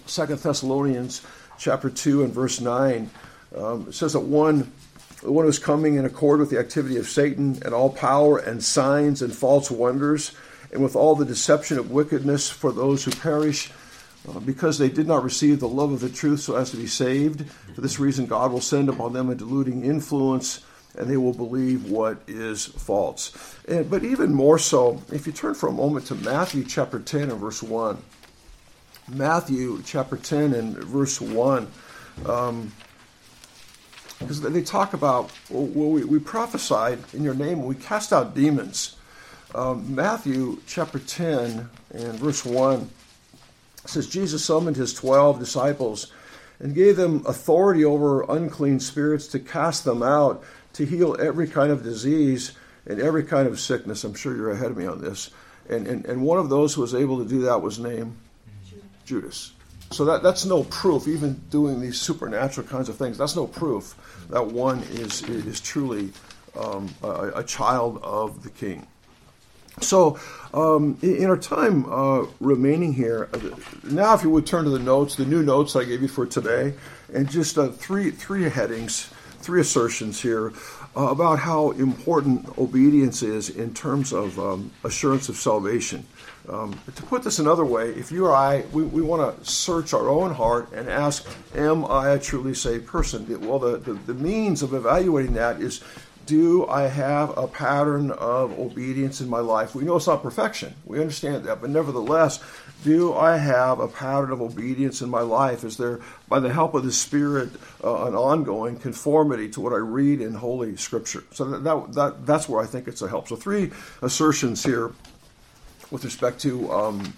Second 0.05 0.39
Thessalonians 0.39 1.21
chapter 1.57 1.89
2 1.89 2.23
and 2.23 2.33
verse 2.33 2.59
9 2.59 3.09
um, 3.55 3.91
says 3.91 4.13
that 4.13 4.19
one 4.19 4.71
one 5.23 5.45
who's 5.45 5.57
coming 5.57 5.95
in 5.95 6.05
accord 6.05 6.39
with 6.39 6.49
the 6.49 6.59
activity 6.59 6.97
of 6.97 7.07
Satan 7.07 7.57
and 7.65 7.73
all 7.73 7.89
power 7.89 8.37
and 8.37 8.63
signs 8.63 9.23
and 9.23 9.33
false 9.33 9.71
wonders, 9.71 10.31
and 10.71 10.83
with 10.83 10.95
all 10.95 11.15
the 11.15 11.25
deception 11.25 11.79
of 11.79 11.89
wickedness 11.89 12.49
for 12.49 12.71
those 12.71 13.03
who 13.03 13.11
perish, 13.11 13.71
uh, 14.29 14.39
because 14.39 14.77
they 14.77 14.89
did 14.89 15.07
not 15.07 15.23
receive 15.23 15.59
the 15.59 15.67
love 15.67 15.91
of 15.91 15.99
the 15.99 16.09
truth 16.09 16.41
so 16.41 16.55
as 16.55 16.71
to 16.71 16.77
be 16.77 16.87
saved. 16.87 17.49
For 17.75 17.81
this 17.81 17.99
reason, 17.99 18.25
God 18.25 18.51
will 18.51 18.61
send 18.61 18.89
upon 18.89 19.13
them 19.13 19.29
a 19.29 19.35
deluding 19.35 19.83
influence, 19.83 20.63
and 20.97 21.09
they 21.09 21.17
will 21.17 21.33
believe 21.33 21.89
what 21.89 22.21
is 22.27 22.65
false. 22.65 23.31
And, 23.67 23.89
but 23.89 24.03
even 24.03 24.33
more 24.33 24.57
so, 24.57 25.01
if 25.11 25.27
you 25.27 25.33
turn 25.33 25.53
for 25.53 25.69
a 25.69 25.73
moment 25.73 26.07
to 26.07 26.15
Matthew 26.15 26.63
chapter 26.63 26.99
10 26.99 27.29
and 27.29 27.39
verse 27.39 27.61
1. 27.61 27.97
Matthew 29.07 29.83
chapter 29.85 30.17
10 30.17 30.53
and 30.53 30.77
verse 30.77 31.21
1. 31.21 31.67
Um, 32.25 32.71
because 34.19 34.41
they 34.41 34.61
talk 34.61 34.93
about, 34.93 35.29
well, 35.49 35.89
we, 35.89 36.03
we 36.05 36.19
prophesied 36.19 36.99
in 37.13 37.23
your 37.23 37.33
name, 37.33 37.65
we 37.65 37.75
cast 37.75 38.13
out 38.13 38.33
demons. 38.33 38.95
Um, 39.53 39.93
Matthew 39.93 40.61
chapter 40.65 40.99
10 40.99 41.69
and 41.93 42.19
verse 42.19 42.45
1 42.45 42.89
says, 43.89 44.07
Jesus 44.07 44.43
summoned 44.43 44.77
his 44.77 44.93
12 44.93 45.39
disciples 45.39 46.11
and 46.59 46.73
gave 46.73 46.95
them 46.95 47.23
authority 47.27 47.83
over 47.83 48.23
unclean 48.23 48.79
spirits 48.79 49.27
to 49.27 49.39
cast 49.39 49.83
them 49.83 50.01
out, 50.01 50.43
to 50.73 50.85
heal 50.85 51.15
every 51.19 51.47
kind 51.47 51.71
of 51.71 51.83
disease 51.83 52.53
and 52.85 52.99
every 52.99 53.23
kind 53.23 53.47
of 53.47 53.59
sickness. 53.59 54.03
I'm 54.03 54.13
sure 54.13 54.35
you're 54.35 54.51
ahead 54.51 54.71
of 54.71 54.77
me 54.77 54.85
on 54.85 55.01
this. 55.01 55.31
And, 55.69 55.87
and, 55.87 56.05
and 56.05 56.21
one 56.21 56.37
of 56.37 56.49
those 56.49 56.73
who 56.73 56.81
was 56.81 56.93
able 56.93 57.17
to 57.23 57.27
do 57.27 57.41
that 57.43 57.61
was 57.61 57.79
named 57.79 58.15
Judas. 59.05 59.51
So 59.91 60.05
that, 60.05 60.23
that's 60.23 60.45
no 60.45 60.63
proof, 60.63 61.07
even 61.07 61.41
doing 61.49 61.79
these 61.79 61.99
supernatural 61.99 62.67
kinds 62.67 62.89
of 62.89 62.97
things, 62.97 63.17
that's 63.17 63.35
no 63.35 63.47
proof 63.47 63.95
that 64.29 64.45
one 64.45 64.79
is, 64.91 65.21
is 65.23 65.59
truly 65.59 66.11
um, 66.57 66.93
a, 67.03 67.31
a, 67.35 67.43
child 67.43 67.99
of 68.01 68.43
the 68.43 68.49
king. 68.49 68.87
So, 69.81 70.17
um, 70.53 70.97
in 71.01 71.25
our 71.25 71.37
time 71.37 71.85
uh, 71.91 72.27
remaining 72.39 72.93
here, 72.93 73.29
uh, 73.33 73.39
now 73.83 74.13
if 74.13 74.23
you 74.23 74.29
would 74.29 74.45
turn 74.45 74.63
to 74.63 74.69
the 74.69 74.79
notes, 74.79 75.15
the 75.15 75.25
new 75.25 75.43
notes 75.43 75.75
I 75.75 75.83
gave 75.83 76.01
you 76.01 76.07
for 76.07 76.25
today, 76.25 76.73
and 77.13 77.29
just 77.29 77.57
uh, 77.57 77.69
three 77.69 78.11
three 78.11 78.49
headings 78.49 79.09
three 79.45 79.61
assertions 79.61 80.19
here 80.19 80.51
uh, 80.97 81.01
about 81.09 81.37
how 81.37 81.69
important 81.71 82.57
obedience 82.57 83.21
is 83.21 83.49
in 83.51 83.71
terms 83.75 84.11
of 84.11 84.39
um, 84.39 84.71
assurance 84.83 85.29
of 85.29 85.35
salvation. 85.35 86.03
Um, 86.49 86.79
to 86.95 87.03
put 87.03 87.23
this 87.23 87.37
another 87.37 87.63
way, 87.63 87.91
if 87.91 88.11
you 88.11 88.25
or 88.25 88.35
I, 88.35 88.63
we, 88.73 88.83
we 88.83 89.03
want 89.03 89.43
to 89.43 89.49
search 89.49 89.93
our 89.93 90.09
own 90.09 90.33
heart 90.33 90.71
and 90.73 90.89
ask, 90.89 91.27
Am 91.53 91.85
I 91.85 92.09
a 92.09 92.19
truly 92.19 92.55
saved 92.55 92.87
person? 92.87 93.27
Well, 93.47 93.59
the, 93.59 93.77
the, 93.77 93.93
the 93.93 94.13
means 94.15 94.63
of 94.63 94.73
evaluating 94.73 95.33
that 95.33 95.61
is 95.61 95.83
do 96.25 96.67
I 96.67 96.83
have 96.83 97.37
a 97.37 97.47
pattern 97.47 98.11
of 98.11 98.57
obedience 98.59 99.21
in 99.21 99.29
my 99.29 99.39
life? 99.39 99.75
We 99.75 99.83
know 99.83 99.95
it's 99.97 100.07
not 100.07 100.23
perfection. 100.23 100.73
We 100.85 100.99
understand 100.99 101.43
that. 101.45 101.61
But 101.61 101.69
nevertheless, 101.69 102.43
do 102.83 103.13
I 103.13 103.37
have 103.37 103.79
a 103.79 103.87
pattern 103.87 104.31
of 104.31 104.41
obedience 104.41 105.01
in 105.01 105.09
my 105.09 105.21
life? 105.21 105.63
Is 105.63 105.77
there, 105.77 106.01
by 106.27 106.39
the 106.39 106.51
help 106.51 106.73
of 106.73 106.83
the 106.83 106.91
Spirit, 106.91 107.49
uh, 107.83 108.05
an 108.05 108.15
ongoing 108.15 108.77
conformity 108.77 109.49
to 109.49 109.61
what 109.61 109.73
I 109.73 109.77
read 109.77 110.21
in 110.21 110.33
Holy 110.33 110.75
Scripture? 110.77 111.23
So 111.31 111.45
that, 111.45 111.63
that, 111.63 111.93
that, 111.93 112.25
that's 112.25 112.49
where 112.49 112.61
I 112.61 112.65
think 112.65 112.87
it's 112.87 113.01
a 113.01 113.07
help. 113.07 113.27
So, 113.27 113.35
three 113.35 113.71
assertions 114.01 114.63
here 114.63 114.93
with 115.91 116.03
respect 116.03 116.39
to 116.41 116.71
um, 116.71 117.13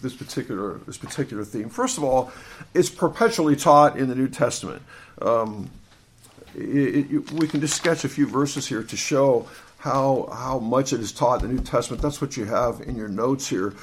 this 0.00 0.14
particular 0.14 0.78
this 0.86 0.98
particular 0.98 1.44
theme. 1.44 1.68
First 1.68 1.98
of 1.98 2.04
all, 2.04 2.32
it's 2.74 2.90
perpetually 2.90 3.56
taught 3.56 3.98
in 3.98 4.08
the 4.08 4.14
New 4.14 4.28
Testament. 4.28 4.82
Um, 5.20 5.70
it, 6.54 7.12
it, 7.12 7.32
we 7.32 7.46
can 7.46 7.60
just 7.60 7.76
sketch 7.76 8.04
a 8.04 8.08
few 8.08 8.26
verses 8.26 8.66
here 8.66 8.82
to 8.82 8.96
show 8.96 9.48
how 9.78 10.28
how 10.32 10.58
much 10.58 10.92
it 10.92 11.00
is 11.00 11.12
taught 11.12 11.42
in 11.42 11.48
the 11.48 11.54
New 11.54 11.62
Testament. 11.62 12.02
That's 12.02 12.20
what 12.20 12.36
you 12.36 12.44
have 12.44 12.80
in 12.80 12.96
your 12.96 13.08
notes 13.08 13.48
here. 13.48 13.74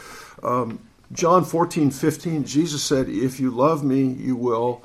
Um, 0.44 0.80
John 1.12 1.44
14, 1.44 1.90
15, 1.90 2.46
Jesus 2.46 2.84
said, 2.84 3.10
If 3.10 3.40
you 3.40 3.50
love 3.50 3.84
me, 3.84 4.04
you 4.04 4.36
will 4.36 4.84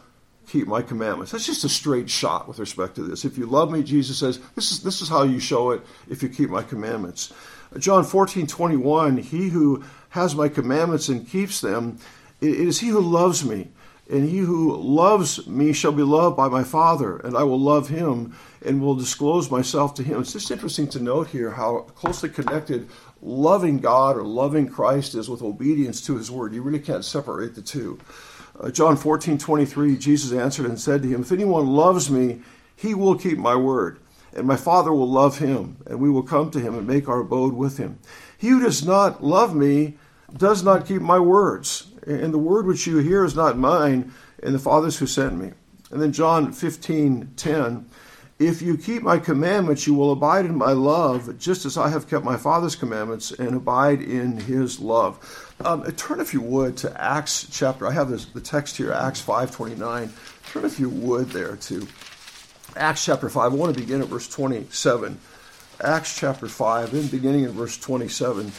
keep 0.48 0.66
my 0.66 0.82
commandments. 0.82 1.32
That's 1.32 1.46
just 1.46 1.64
a 1.64 1.68
straight 1.68 2.08
shot 2.10 2.48
with 2.48 2.58
respect 2.58 2.94
to 2.96 3.02
this. 3.02 3.24
If 3.24 3.38
you 3.38 3.46
love 3.46 3.70
me, 3.70 3.82
Jesus 3.82 4.18
says, 4.18 4.40
this 4.54 4.72
is, 4.72 4.82
this 4.82 5.00
is 5.00 5.08
how 5.08 5.22
you 5.22 5.40
show 5.40 5.70
it 5.70 5.82
if 6.08 6.22
you 6.22 6.28
keep 6.28 6.50
my 6.50 6.62
commandments. 6.62 7.32
John 7.78 8.04
14, 8.04 8.46
21, 8.46 9.16
he 9.18 9.48
who 9.48 9.84
has 10.10 10.34
my 10.34 10.48
commandments 10.48 11.08
and 11.08 11.28
keeps 11.28 11.60
them, 11.60 11.98
it 12.40 12.54
is 12.54 12.80
he 12.80 12.88
who 12.88 13.00
loves 13.00 13.44
me. 13.44 13.68
And 14.10 14.28
he 14.28 14.38
who 14.38 14.76
loves 14.76 15.46
me 15.46 15.72
shall 15.72 15.92
be 15.92 16.02
loved 16.02 16.36
by 16.36 16.48
my 16.48 16.62
Father, 16.62 17.16
and 17.18 17.36
I 17.36 17.42
will 17.44 17.58
love 17.58 17.88
him 17.88 18.36
and 18.64 18.82
will 18.82 18.94
disclose 18.94 19.50
myself 19.50 19.94
to 19.94 20.02
him. 20.02 20.20
It's 20.20 20.34
just 20.34 20.50
interesting 20.50 20.88
to 20.88 21.00
note 21.00 21.28
here 21.28 21.50
how 21.50 21.80
closely 21.94 22.28
connected 22.28 22.88
loving 23.22 23.78
God 23.78 24.16
or 24.16 24.22
loving 24.22 24.68
Christ 24.68 25.14
is 25.14 25.30
with 25.30 25.40
obedience 25.40 26.04
to 26.06 26.16
his 26.16 26.30
word. 26.30 26.52
You 26.52 26.62
really 26.62 26.80
can't 26.80 27.04
separate 27.04 27.54
the 27.54 27.62
two. 27.62 27.98
Uh, 28.60 28.70
John 28.70 28.96
14, 28.96 29.38
23, 29.38 29.96
Jesus 29.96 30.32
answered 30.32 30.66
and 30.66 30.78
said 30.78 31.02
to 31.02 31.08
him, 31.08 31.22
If 31.22 31.32
anyone 31.32 31.66
loves 31.66 32.10
me, 32.10 32.42
he 32.76 32.94
will 32.94 33.16
keep 33.16 33.38
my 33.38 33.56
word, 33.56 33.98
and 34.34 34.46
my 34.46 34.56
Father 34.56 34.92
will 34.92 35.10
love 35.10 35.38
him, 35.38 35.78
and 35.86 35.98
we 35.98 36.10
will 36.10 36.22
come 36.22 36.50
to 36.50 36.60
him 36.60 36.74
and 36.74 36.86
make 36.86 37.08
our 37.08 37.20
abode 37.20 37.54
with 37.54 37.78
him. 37.78 37.98
He 38.36 38.48
who 38.48 38.60
does 38.60 38.84
not 38.86 39.24
love 39.24 39.56
me 39.56 39.96
does 40.36 40.62
not 40.62 40.86
keep 40.86 41.00
my 41.00 41.18
words 41.18 41.90
and 42.06 42.32
the 42.32 42.38
word 42.38 42.66
which 42.66 42.86
you 42.86 42.98
hear 42.98 43.24
is 43.24 43.34
not 43.34 43.58
mine, 43.58 44.12
and 44.42 44.54
the 44.54 44.58
Father's 44.58 44.98
who 44.98 45.06
sent 45.06 45.36
me. 45.36 45.52
And 45.90 46.00
then 46.00 46.12
John 46.12 46.52
15, 46.52 47.32
10. 47.36 47.86
If 48.38 48.62
you 48.62 48.76
keep 48.76 49.02
my 49.02 49.18
commandments, 49.18 49.86
you 49.86 49.94
will 49.94 50.10
abide 50.10 50.44
in 50.44 50.56
my 50.56 50.72
love, 50.72 51.38
just 51.38 51.64
as 51.64 51.78
I 51.78 51.88
have 51.88 52.10
kept 52.10 52.24
my 52.24 52.36
Father's 52.36 52.74
commandments 52.74 53.30
and 53.30 53.54
abide 53.54 54.02
in 54.02 54.38
his 54.38 54.80
love. 54.80 55.54
Um, 55.64 55.84
turn, 55.92 56.18
if 56.18 56.34
you 56.34 56.40
would, 56.40 56.76
to 56.78 57.00
Acts 57.00 57.46
chapter. 57.50 57.86
I 57.86 57.92
have 57.92 58.10
this, 58.10 58.24
the 58.26 58.40
text 58.40 58.76
here, 58.76 58.92
Acts 58.92 59.22
5.29. 59.22 60.10
Turn, 60.50 60.64
if 60.64 60.80
you 60.80 60.90
would, 60.90 61.30
there 61.30 61.56
to 61.56 61.86
Acts 62.76 63.04
chapter 63.04 63.28
5. 63.28 63.52
I 63.52 63.54
want 63.54 63.72
to 63.72 63.80
begin 63.80 64.02
at 64.02 64.08
verse 64.08 64.28
27. 64.28 65.16
Acts 65.82 66.18
chapter 66.18 66.48
5, 66.48 66.90
then 66.90 67.06
beginning 67.06 67.44
in 67.44 67.52
verse 67.52 67.78
27. 67.78 68.50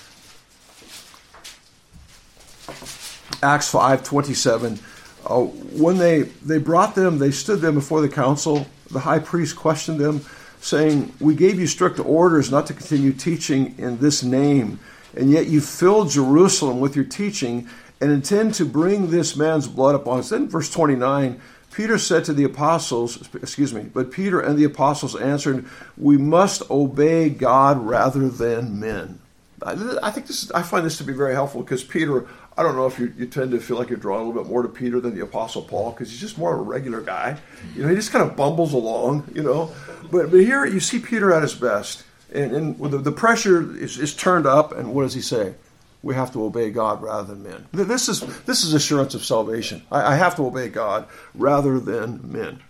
Acts 3.43 3.69
5 3.69 4.03
27. 4.03 4.79
Uh, 5.25 5.41
when 5.43 5.97
they, 5.97 6.21
they 6.21 6.59
brought 6.59 6.95
them, 6.95 7.17
they 7.17 7.31
stood 7.31 7.61
them 7.61 7.75
before 7.75 8.01
the 8.01 8.09
council. 8.09 8.67
The 8.91 8.99
high 8.99 9.19
priest 9.19 9.55
questioned 9.55 9.99
them, 9.99 10.21
saying, 10.61 11.13
We 11.19 11.35
gave 11.35 11.59
you 11.59 11.67
strict 11.67 11.99
orders 11.99 12.51
not 12.51 12.67
to 12.67 12.73
continue 12.73 13.11
teaching 13.11 13.75
in 13.77 13.97
this 13.97 14.23
name, 14.23 14.79
and 15.15 15.31
yet 15.31 15.47
you 15.47 15.61
filled 15.61 16.11
Jerusalem 16.11 16.79
with 16.79 16.95
your 16.95 17.05
teaching 17.05 17.67
and 18.01 18.11
intend 18.11 18.53
to 18.55 18.65
bring 18.65 19.09
this 19.09 19.35
man's 19.35 19.67
blood 19.67 19.95
upon 19.95 20.19
us. 20.19 20.29
Then, 20.29 20.47
verse 20.47 20.69
29, 20.69 21.41
Peter 21.71 21.97
said 21.97 22.23
to 22.25 22.33
the 22.33 22.43
apostles, 22.43 23.27
excuse 23.35 23.73
me, 23.73 23.83
but 23.93 24.11
Peter 24.11 24.39
and 24.39 24.57
the 24.57 24.63
apostles 24.63 25.15
answered, 25.15 25.65
We 25.97 26.17
must 26.17 26.69
obey 26.69 27.29
God 27.29 27.85
rather 27.85 28.29
than 28.29 28.79
men. 28.79 29.19
I, 29.61 30.11
think 30.11 30.27
this. 30.27 30.51
I 30.51 30.61
find 30.61 30.85
this 30.85 30.97
to 30.99 31.03
be 31.03 31.13
very 31.13 31.33
helpful 31.33 31.61
because 31.61 31.83
Peter 31.83 32.27
I 32.57 32.63
don't 32.63 32.75
know 32.75 32.85
if 32.85 32.97
you, 32.97 33.13
you 33.17 33.25
tend 33.25 33.51
to 33.51 33.59
feel 33.59 33.77
like 33.77 33.89
you're 33.89 33.97
drawn 33.97 34.21
a 34.21 34.23
little 34.23 34.41
bit 34.41 34.49
more 34.49 34.61
to 34.61 34.69
Peter 34.69 35.01
than 35.01 35.13
the 35.13 35.23
Apostle 35.23 35.61
Paul 35.61 35.91
because 35.91 36.09
he's 36.09 36.21
just 36.21 36.37
more 36.37 36.53
of 36.53 36.59
a 36.59 36.63
regular 36.63 37.01
guy. 37.01 37.37
You 37.75 37.83
know, 37.83 37.89
he 37.89 37.95
just 37.95 38.11
kind 38.11 38.27
of 38.27 38.37
bumbles 38.37 38.73
along, 38.73 39.29
you 39.35 39.43
know. 39.43 39.73
But, 40.09 40.31
but 40.31 40.39
here 40.39 40.65
you 40.65 40.79
see 40.79 40.99
Peter 40.99 41.33
at 41.33 41.41
his 41.41 41.53
best. 41.53 42.05
And, 42.33 42.51
and 42.53 42.79
the, 42.79 42.97
the 42.97 43.11
pressure 43.11 43.75
is, 43.77 43.99
is 43.99 44.15
turned 44.15 44.45
up, 44.45 44.71
and 44.71 44.93
what 44.93 45.03
does 45.03 45.13
he 45.13 45.21
say? 45.21 45.55
We 46.01 46.15
have 46.15 46.31
to 46.33 46.45
obey 46.45 46.69
God 46.69 47.01
rather 47.01 47.33
than 47.33 47.43
men. 47.43 47.67
This 47.71 48.07
is, 48.07 48.21
this 48.43 48.63
is 48.63 48.73
assurance 48.73 49.15
of 49.15 49.25
salvation. 49.25 49.81
I, 49.91 50.13
I 50.13 50.15
have 50.15 50.35
to 50.37 50.45
obey 50.45 50.69
God 50.69 51.07
rather 51.33 51.79
than 51.79 52.31
men. 52.31 52.61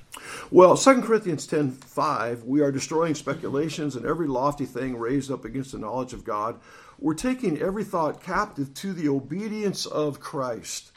Well, 0.49 0.77
2 0.77 1.01
Corinthians 1.01 1.45
10 1.45 1.71
5, 1.71 2.43
we 2.43 2.61
are 2.61 2.71
destroying 2.71 3.15
speculations 3.15 3.95
and 3.95 4.05
every 4.05 4.27
lofty 4.27 4.65
thing 4.65 4.97
raised 4.97 5.31
up 5.31 5.45
against 5.45 5.73
the 5.73 5.77
knowledge 5.77 6.13
of 6.13 6.23
God 6.23 6.59
we're 6.99 7.13
taking 7.13 7.61
every 7.61 7.83
thought 7.83 8.23
captive 8.23 8.73
to 8.75 8.93
the 8.93 9.09
obedience 9.09 9.85
of 9.85 10.19
Christ. 10.19 10.91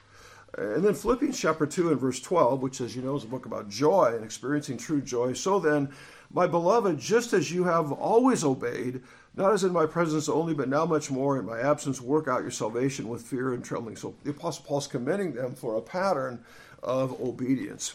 And 0.57 0.83
then 0.85 0.95
Philippians 0.95 1.39
chapter 1.39 1.67
2 1.67 1.91
and 1.91 2.01
verse 2.01 2.21
12, 2.21 2.63
which, 2.63 2.81
as 2.81 2.97
you 2.97 3.03
know, 3.03 3.17
is 3.17 3.25
a 3.25 3.29
book 3.29 3.47
about 3.47 3.69
joy 3.69 4.13
and 4.15 4.25
experiencing 4.25 4.79
true 4.79 5.01
joy. 5.01 5.35
So 5.35 5.59
then, 5.59 5.91
my 6.33 6.47
beloved, 6.47 6.99
just 6.99 7.33
as 7.33 7.53
you 7.53 7.65
have 7.65 7.93
always 7.93 8.45
obeyed, 8.45 9.03
not 9.37 9.53
as 9.53 9.63
in 9.63 9.73
my 9.73 9.87
presence 9.87 10.29
only, 10.29 10.55
but 10.55 10.69
now 10.69 10.85
much 10.85 11.11
more 11.11 11.39
in 11.39 11.47
my 11.47 11.61
absence, 11.61 12.01
work 12.01 12.29
out 12.29 12.43
your 12.43 12.51
salvation 12.51 13.09
with 13.09 13.23
fear 13.23 13.53
and 13.53 13.65
trembling. 13.65 13.97
So 13.97 14.15
the 14.25 14.31
Apostle 14.31 14.65
Paul's 14.67 14.87
commending 14.87 15.35
them 15.35 15.55
for 15.55 15.77
a 15.77 15.83
pattern 15.83 16.45
of 16.83 17.21
obedience. 17.21 17.95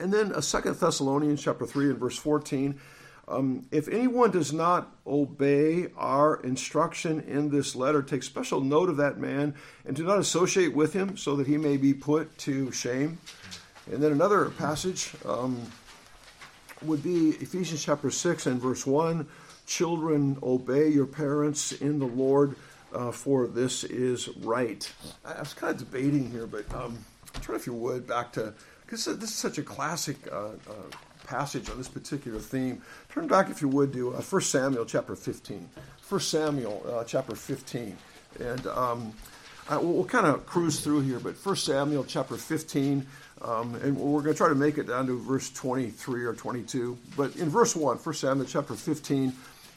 And 0.00 0.12
then 0.12 0.32
a 0.32 0.38
uh, 0.38 0.40
Second 0.40 0.76
Thessalonians 0.76 1.42
chapter 1.42 1.64
3 1.66 1.90
and 1.90 1.98
verse 1.98 2.18
14 2.18 2.80
um, 3.28 3.66
if 3.70 3.88
anyone 3.88 4.30
does 4.30 4.52
not 4.52 4.96
obey 5.06 5.88
our 5.96 6.36
instruction 6.42 7.20
in 7.20 7.50
this 7.50 7.76
letter, 7.76 8.02
take 8.02 8.22
special 8.22 8.60
note 8.60 8.88
of 8.88 8.96
that 8.96 9.18
man 9.18 9.54
and 9.86 9.96
do 9.96 10.04
not 10.04 10.18
associate 10.18 10.74
with 10.74 10.92
him 10.92 11.16
so 11.16 11.36
that 11.36 11.46
he 11.46 11.56
may 11.56 11.76
be 11.76 11.94
put 11.94 12.36
to 12.38 12.72
shame. 12.72 13.18
And 13.90 14.02
then 14.02 14.12
another 14.12 14.50
passage 14.50 15.12
um, 15.24 15.60
would 16.82 17.02
be 17.02 17.30
Ephesians 17.30 17.84
chapter 17.84 18.10
6 18.10 18.46
and 18.46 18.60
verse 18.60 18.86
1 18.86 19.26
Children, 19.64 20.38
obey 20.42 20.88
your 20.88 21.06
parents 21.06 21.70
in 21.72 22.00
the 22.00 22.06
Lord, 22.06 22.56
uh, 22.92 23.12
for 23.12 23.46
this 23.46 23.84
is 23.84 24.28
right. 24.38 24.92
I 25.24 25.38
was 25.38 25.54
kind 25.54 25.72
of 25.72 25.78
debating 25.78 26.30
here, 26.30 26.46
but 26.46 26.70
um, 26.74 26.98
turn, 27.40 27.56
if 27.56 27.66
you 27.66 27.72
would, 27.72 28.06
back 28.06 28.32
to 28.32 28.52
because 28.84 29.04
this 29.04 29.30
is 29.30 29.34
such 29.34 29.58
a 29.58 29.62
classic. 29.62 30.16
Uh, 30.30 30.48
uh, 30.68 30.90
passage 31.24 31.70
on 31.70 31.78
this 31.78 31.88
particular 31.88 32.38
theme. 32.38 32.82
Turn 33.10 33.26
back, 33.26 33.50
if 33.50 33.62
you 33.62 33.68
would, 33.68 33.92
to 33.92 34.14
uh, 34.14 34.20
1 34.20 34.42
Samuel 34.42 34.84
chapter 34.84 35.16
15. 35.16 35.68
1 36.08 36.20
Samuel 36.20 36.84
uh, 36.88 37.04
chapter 37.04 37.34
15. 37.34 37.96
And 38.40 38.66
um, 38.68 39.12
I, 39.68 39.76
we'll, 39.76 39.92
we'll 39.92 40.04
kind 40.04 40.26
of 40.26 40.44
cruise 40.46 40.80
through 40.80 41.00
here, 41.00 41.18
but 41.18 41.34
1 41.34 41.56
Samuel 41.56 42.04
chapter 42.04 42.36
15, 42.36 43.06
um, 43.42 43.74
and 43.76 43.96
we're 43.96 44.22
going 44.22 44.34
to 44.34 44.38
try 44.38 44.48
to 44.48 44.54
make 44.54 44.78
it 44.78 44.88
down 44.88 45.06
to 45.06 45.18
verse 45.18 45.50
23 45.50 46.24
or 46.24 46.34
22. 46.34 46.98
But 47.16 47.36
in 47.36 47.48
verse 47.48 47.74
1, 47.76 47.96
1 47.96 48.14
Samuel 48.14 48.46
chapter 48.46 48.74
15, 48.74 49.32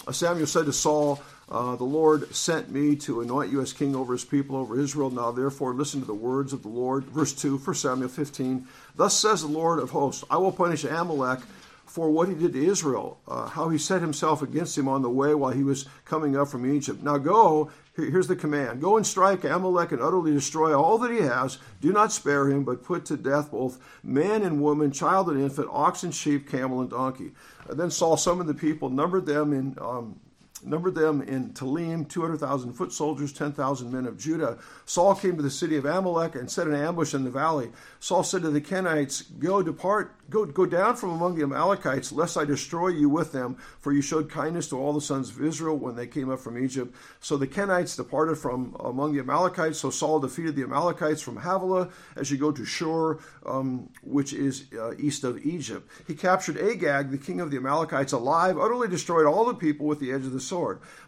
uh, 0.08 0.12
Samuel 0.12 0.47
said 0.47 0.65
to 0.65 0.73
Saul, 0.73 1.21
uh, 1.49 1.75
the 1.75 1.84
Lord 1.84 2.34
sent 2.34 2.71
me 2.71 2.95
to 2.97 3.21
anoint 3.21 3.51
you 3.51 3.62
as 3.62 3.71
king 3.71 3.95
over 3.95 4.13
his 4.13 4.25
people, 4.25 4.55
over 4.55 4.79
Israel. 4.79 5.12
Now, 5.12 5.31
therefore, 5.31 5.73
listen 5.73 5.99
to 5.99 6.08
the 6.08 6.13
words 6.13 6.53
of 6.53 6.63
the 6.63 6.69
Lord. 6.69 7.05
Verse 7.05 7.34
2, 7.34 7.58
1 7.58 7.75
Samuel 7.75 8.10
15. 8.10 8.67
Thus 8.95 9.17
says 9.17 9.41
the 9.41 9.47
Lord 9.47 9.79
of 9.79 9.91
hosts 9.91 10.23
I 10.29 10.38
will 10.38 10.51
punish 10.51 10.84
Amalek 10.84 11.41
for 11.86 12.10
what 12.10 12.27
he 12.27 12.34
did 12.34 12.53
to 12.53 12.65
Israel, 12.65 13.19
uh, 13.27 13.47
how 13.47 13.69
he 13.69 13.77
set 13.77 14.01
himself 14.01 14.41
against 14.41 14.77
him 14.77 14.88
on 14.88 15.01
the 15.01 15.10
way 15.10 15.34
while 15.36 15.51
he 15.51 15.63
was 15.63 15.86
coming 16.03 16.36
up 16.36 16.47
from 16.47 16.69
Egypt. 16.69 17.03
Now 17.03 17.17
go, 17.17 17.71
here's 17.95 18.27
the 18.27 18.36
command 18.36 18.81
go 18.81 18.97
and 18.97 19.05
strike 19.05 19.43
Amalek 19.43 19.91
and 19.91 20.01
utterly 20.01 20.34
destroy 20.34 20.77
all 20.77 20.97
that 20.97 21.12
he 21.12 21.19
has. 21.19 21.60
Do 21.79 21.93
not 21.93 22.12
spare 22.12 22.49
him, 22.49 22.63
but 22.63 22.84
put 22.84 23.05
to 23.05 23.17
death 23.17 23.51
both 23.51 23.79
man 24.03 24.41
and 24.41 24.62
woman, 24.62 24.91
child 24.91 25.29
and 25.29 25.39
infant, 25.39 25.69
ox 25.71 26.03
and 26.03 26.13
sheep, 26.13 26.49
camel 26.49 26.81
and 26.81 26.89
donkey. 26.89 27.31
And 27.69 27.79
then 27.79 27.91
Saul 27.91 28.17
summoned 28.17 28.49
the 28.49 28.55
people, 28.55 28.89
numbered 28.89 29.27
them 29.27 29.53
in. 29.53 29.77
Um, 29.79 30.19
numbered 30.65 30.95
them 30.95 31.21
in 31.21 31.51
Telaim, 31.51 32.08
200,000 32.08 32.73
foot 32.73 32.91
soldiers, 32.91 33.32
10,000 33.32 33.91
men 33.91 34.06
of 34.06 34.17
Judah. 34.17 34.58
Saul 34.86 35.15
came 35.15 35.38
to 35.38 35.43
the 35.43 35.49
city 35.49 35.78
of 35.78 35.86
Amalek 35.86 36.36
and 36.36 36.49
set 36.49 36.67
an 36.67 36.75
ambush 36.75 37.13
in 37.13 37.23
the 37.23 37.30
valley. 37.30 37.71
Saul 37.99 38.23
said 38.23 38.41
to 38.41 38.49
the 38.49 38.62
Kenites, 38.62 39.23
Go, 39.39 39.62
depart, 39.62 40.15
go, 40.30 40.45
go 40.45 40.65
down 40.65 40.95
from 40.95 41.12
among 41.12 41.36
the 41.36 41.43
Amalekites, 41.43 42.12
lest 42.12 42.38
I 42.38 42.45
destroy 42.45 42.89
you 42.89 43.10
with 43.10 43.32
them, 43.32 43.58
for 43.80 43.93
you 43.93 44.01
showed 44.01 44.30
kindness 44.30 44.69
to 44.69 44.80
all 44.80 44.93
the 44.93 45.01
sons 45.01 45.30
of 45.30 45.43
Israel 45.43 45.78
when 45.78 45.95
they 45.95 46.08
came 46.08 46.30
up 46.30 46.39
from 46.39 46.63
Egypt. 46.63 46.95
So 47.19 47.38
the 47.38 47.47
Kenites 47.47 47.95
departed 47.95 48.38
from 48.38 48.75
among 48.80 49.13
the 49.13 49.19
Amalekites. 49.19 49.80
So 49.80 49.89
Saul 49.89 50.19
defeated 50.19 50.56
the 50.56 50.63
Amalekites 50.63 51.21
from 51.21 51.38
Havilah 51.38 51.91
as 52.15 52.32
you 52.32 52.38
go 52.38 52.51
to 52.51 52.65
Shur, 52.65 53.19
um, 53.45 53.89
which 54.04 54.34
is 54.34 54.65
uh, 54.78 54.93
east 54.97 55.23
of 55.23 55.45
Egypt. 55.45 55.89
He 56.08 56.15
captured 56.15 56.58
Agag, 56.58 57.12
the 57.12 57.17
king 57.17 57.39
of 57.39 57.51
the 57.51 57.58
Amalekites, 57.58 58.13
alive, 58.13 58.58
utterly 58.58 58.88
destroyed 58.88 59.25
all 59.25 59.45
the 59.45 59.54
people 59.54 59.86
with 59.86 59.99
the 59.99 60.12
edge 60.12 60.25
of 60.25 60.34
the 60.34 60.39
sword. 60.39 60.54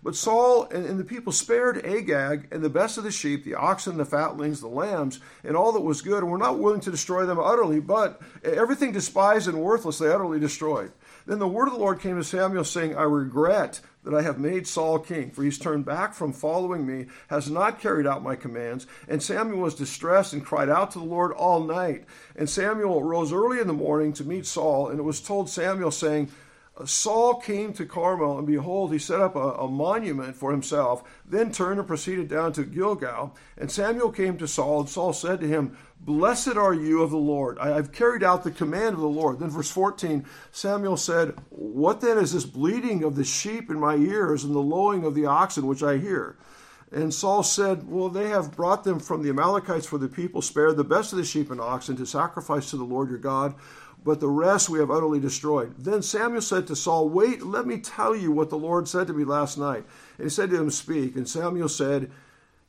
But 0.03 0.15
Saul 0.15 0.67
and, 0.71 0.85
and 0.85 0.99
the 0.99 1.03
people 1.03 1.31
spared 1.31 1.85
Agag 1.85 2.47
and 2.51 2.63
the 2.63 2.69
best 2.69 2.97
of 2.97 3.03
the 3.03 3.11
sheep, 3.11 3.43
the 3.43 3.55
oxen, 3.55 3.97
the 3.97 4.05
fatlings, 4.05 4.61
the 4.61 4.67
lambs, 4.67 5.19
and 5.43 5.55
all 5.55 5.71
that 5.71 5.81
was 5.81 6.01
good, 6.01 6.23
and 6.23 6.31
were 6.31 6.37
not 6.37 6.59
willing 6.59 6.81
to 6.81 6.91
destroy 6.91 7.25
them 7.25 7.39
utterly, 7.39 7.79
but 7.79 8.21
everything 8.43 8.91
despised 8.91 9.47
and 9.47 9.59
worthless 9.59 9.99
they 9.99 10.11
utterly 10.11 10.39
destroyed. 10.39 10.91
Then 11.25 11.39
the 11.39 11.47
word 11.47 11.67
of 11.67 11.73
the 11.73 11.79
Lord 11.79 11.99
came 11.99 12.15
to 12.15 12.23
Samuel, 12.23 12.63
saying, 12.63 12.95
I 12.95 13.03
regret 13.03 13.81
that 14.03 14.13
I 14.13 14.21
have 14.21 14.39
made 14.39 14.65
Saul 14.65 14.99
king, 14.99 15.31
for 15.31 15.43
he's 15.43 15.59
turned 15.59 15.83
back 15.83 16.13
from 16.13 16.31
following 16.31 16.87
me, 16.87 17.07
has 17.27 17.49
not 17.49 17.81
carried 17.81 18.07
out 18.07 18.23
my 18.23 18.37
commands. 18.37 18.87
And 19.09 19.21
Samuel 19.21 19.59
was 19.59 19.75
distressed 19.75 20.31
and 20.31 20.45
cried 20.45 20.69
out 20.69 20.91
to 20.91 20.99
the 20.99 21.05
Lord 21.05 21.33
all 21.33 21.61
night. 21.61 22.05
And 22.37 22.49
Samuel 22.49 23.03
rose 23.03 23.33
early 23.33 23.59
in 23.59 23.67
the 23.67 23.73
morning 23.73 24.13
to 24.13 24.23
meet 24.23 24.45
Saul, 24.45 24.87
and 24.87 24.99
it 24.99 25.03
was 25.03 25.19
told 25.19 25.49
Samuel, 25.49 25.91
saying, 25.91 26.29
Saul 26.85 27.35
came 27.35 27.73
to 27.73 27.85
Carmel, 27.85 28.37
and 28.37 28.45
behold, 28.45 28.91
he 28.91 28.99
set 28.99 29.19
up 29.19 29.35
a, 29.35 29.53
a, 29.53 29.67
monument 29.67 30.35
for 30.35 30.51
himself, 30.51 31.03
then 31.25 31.51
turned 31.51 31.79
and 31.79 31.87
proceeded 31.87 32.27
down 32.27 32.53
to 32.53 32.63
Gilgal. 32.63 33.35
And 33.57 33.71
Samuel 33.71 34.11
came 34.11 34.37
to 34.37 34.47
Saul, 34.47 34.81
and 34.81 34.89
Saul 34.89 35.13
said 35.13 35.39
to 35.39 35.47
him, 35.47 35.75
Blessed 35.99 36.55
are 36.55 36.73
you 36.73 37.01
of 37.01 37.09
the 37.09 37.17
Lord. 37.17 37.57
I, 37.57 37.69
have 37.69 37.91
carried 37.91 38.23
out 38.23 38.43
the 38.43 38.51
command 38.51 38.93
of 38.93 38.99
the 38.99 39.07
Lord. 39.07 39.39
Then, 39.39 39.49
verse 39.49 39.71
14, 39.71 40.25
Samuel 40.51 40.97
said, 40.97 41.35
What 41.49 42.01
then 42.01 42.19
is 42.19 42.33
this 42.33 42.45
bleating 42.45 43.03
of 43.03 43.15
the 43.15 43.23
sheep 43.23 43.71
in 43.71 43.79
my 43.79 43.95
ears 43.95 44.43
and 44.43 44.53
the 44.53 44.59
lowing 44.59 45.03
of 45.03 45.15
the 45.15 45.25
oxen 45.25 45.65
which 45.65 45.81
I 45.81 45.97
hear? 45.97 46.37
And 46.91 47.13
Saul 47.13 47.43
said, 47.43 47.89
Well, 47.89 48.09
they 48.09 48.29
have 48.29 48.55
brought 48.55 48.83
them 48.83 48.99
from 48.99 49.23
the 49.23 49.29
Amalekites, 49.29 49.87
for 49.87 49.97
the 49.97 50.07
people 50.07 50.41
spared 50.41 50.77
the 50.77 50.83
best 50.83 51.11
of 51.11 51.17
the 51.17 51.25
sheep 51.25 51.49
and 51.51 51.59
oxen 51.59 51.97
to 51.97 52.05
sacrifice 52.05 52.69
to 52.69 52.77
the 52.77 52.85
Lord 52.85 53.09
your 53.09 53.17
God 53.17 53.55
but 54.03 54.19
the 54.19 54.29
rest 54.29 54.69
we 54.69 54.79
have 54.79 54.91
utterly 54.91 55.19
destroyed. 55.19 55.75
Then 55.77 56.01
Samuel 56.01 56.41
said 56.41 56.67
to 56.67 56.75
Saul, 56.75 57.09
Wait, 57.09 57.43
let 57.43 57.65
me 57.65 57.79
tell 57.79 58.15
you 58.15 58.31
what 58.31 58.49
the 58.49 58.57
Lord 58.57 58.87
said 58.87 59.07
to 59.07 59.13
me 59.13 59.23
last 59.23 59.57
night. 59.57 59.85
And 60.17 60.25
he 60.25 60.29
said 60.29 60.49
to 60.51 60.57
him, 60.57 60.69
Speak. 60.69 61.15
And 61.15 61.27
Samuel 61.27 61.69
said, 61.69 62.11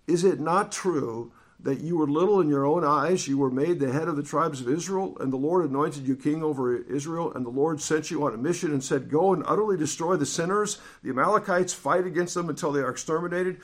Is 0.06 0.24
it 0.24 0.40
not 0.40 0.72
true 0.72 1.32
that 1.60 1.80
you 1.80 1.98
were 1.98 2.06
little 2.06 2.40
in 2.40 2.48
your 2.48 2.64
own 2.64 2.84
eyes? 2.84 3.28
You 3.28 3.38
were 3.38 3.50
made 3.50 3.78
the 3.78 3.92
head 3.92 4.08
of 4.08 4.16
the 4.16 4.22
tribes 4.22 4.60
of 4.60 4.68
Israel, 4.68 5.16
and 5.20 5.32
the 5.32 5.36
Lord 5.36 5.64
anointed 5.64 6.08
you 6.08 6.16
king 6.16 6.42
over 6.42 6.76
Israel, 6.76 7.32
and 7.32 7.44
the 7.44 7.50
Lord 7.50 7.80
sent 7.80 8.10
you 8.10 8.24
on 8.24 8.34
a 8.34 8.38
mission 8.38 8.72
and 8.72 8.82
said, 8.82 9.10
Go 9.10 9.32
and 9.32 9.44
utterly 9.46 9.76
destroy 9.76 10.16
the 10.16 10.26
sinners, 10.26 10.78
the 11.02 11.10
Amalekites, 11.10 11.72
fight 11.72 12.06
against 12.06 12.34
them 12.34 12.48
until 12.48 12.72
they 12.72 12.80
are 12.80 12.90
exterminated. 12.90 13.60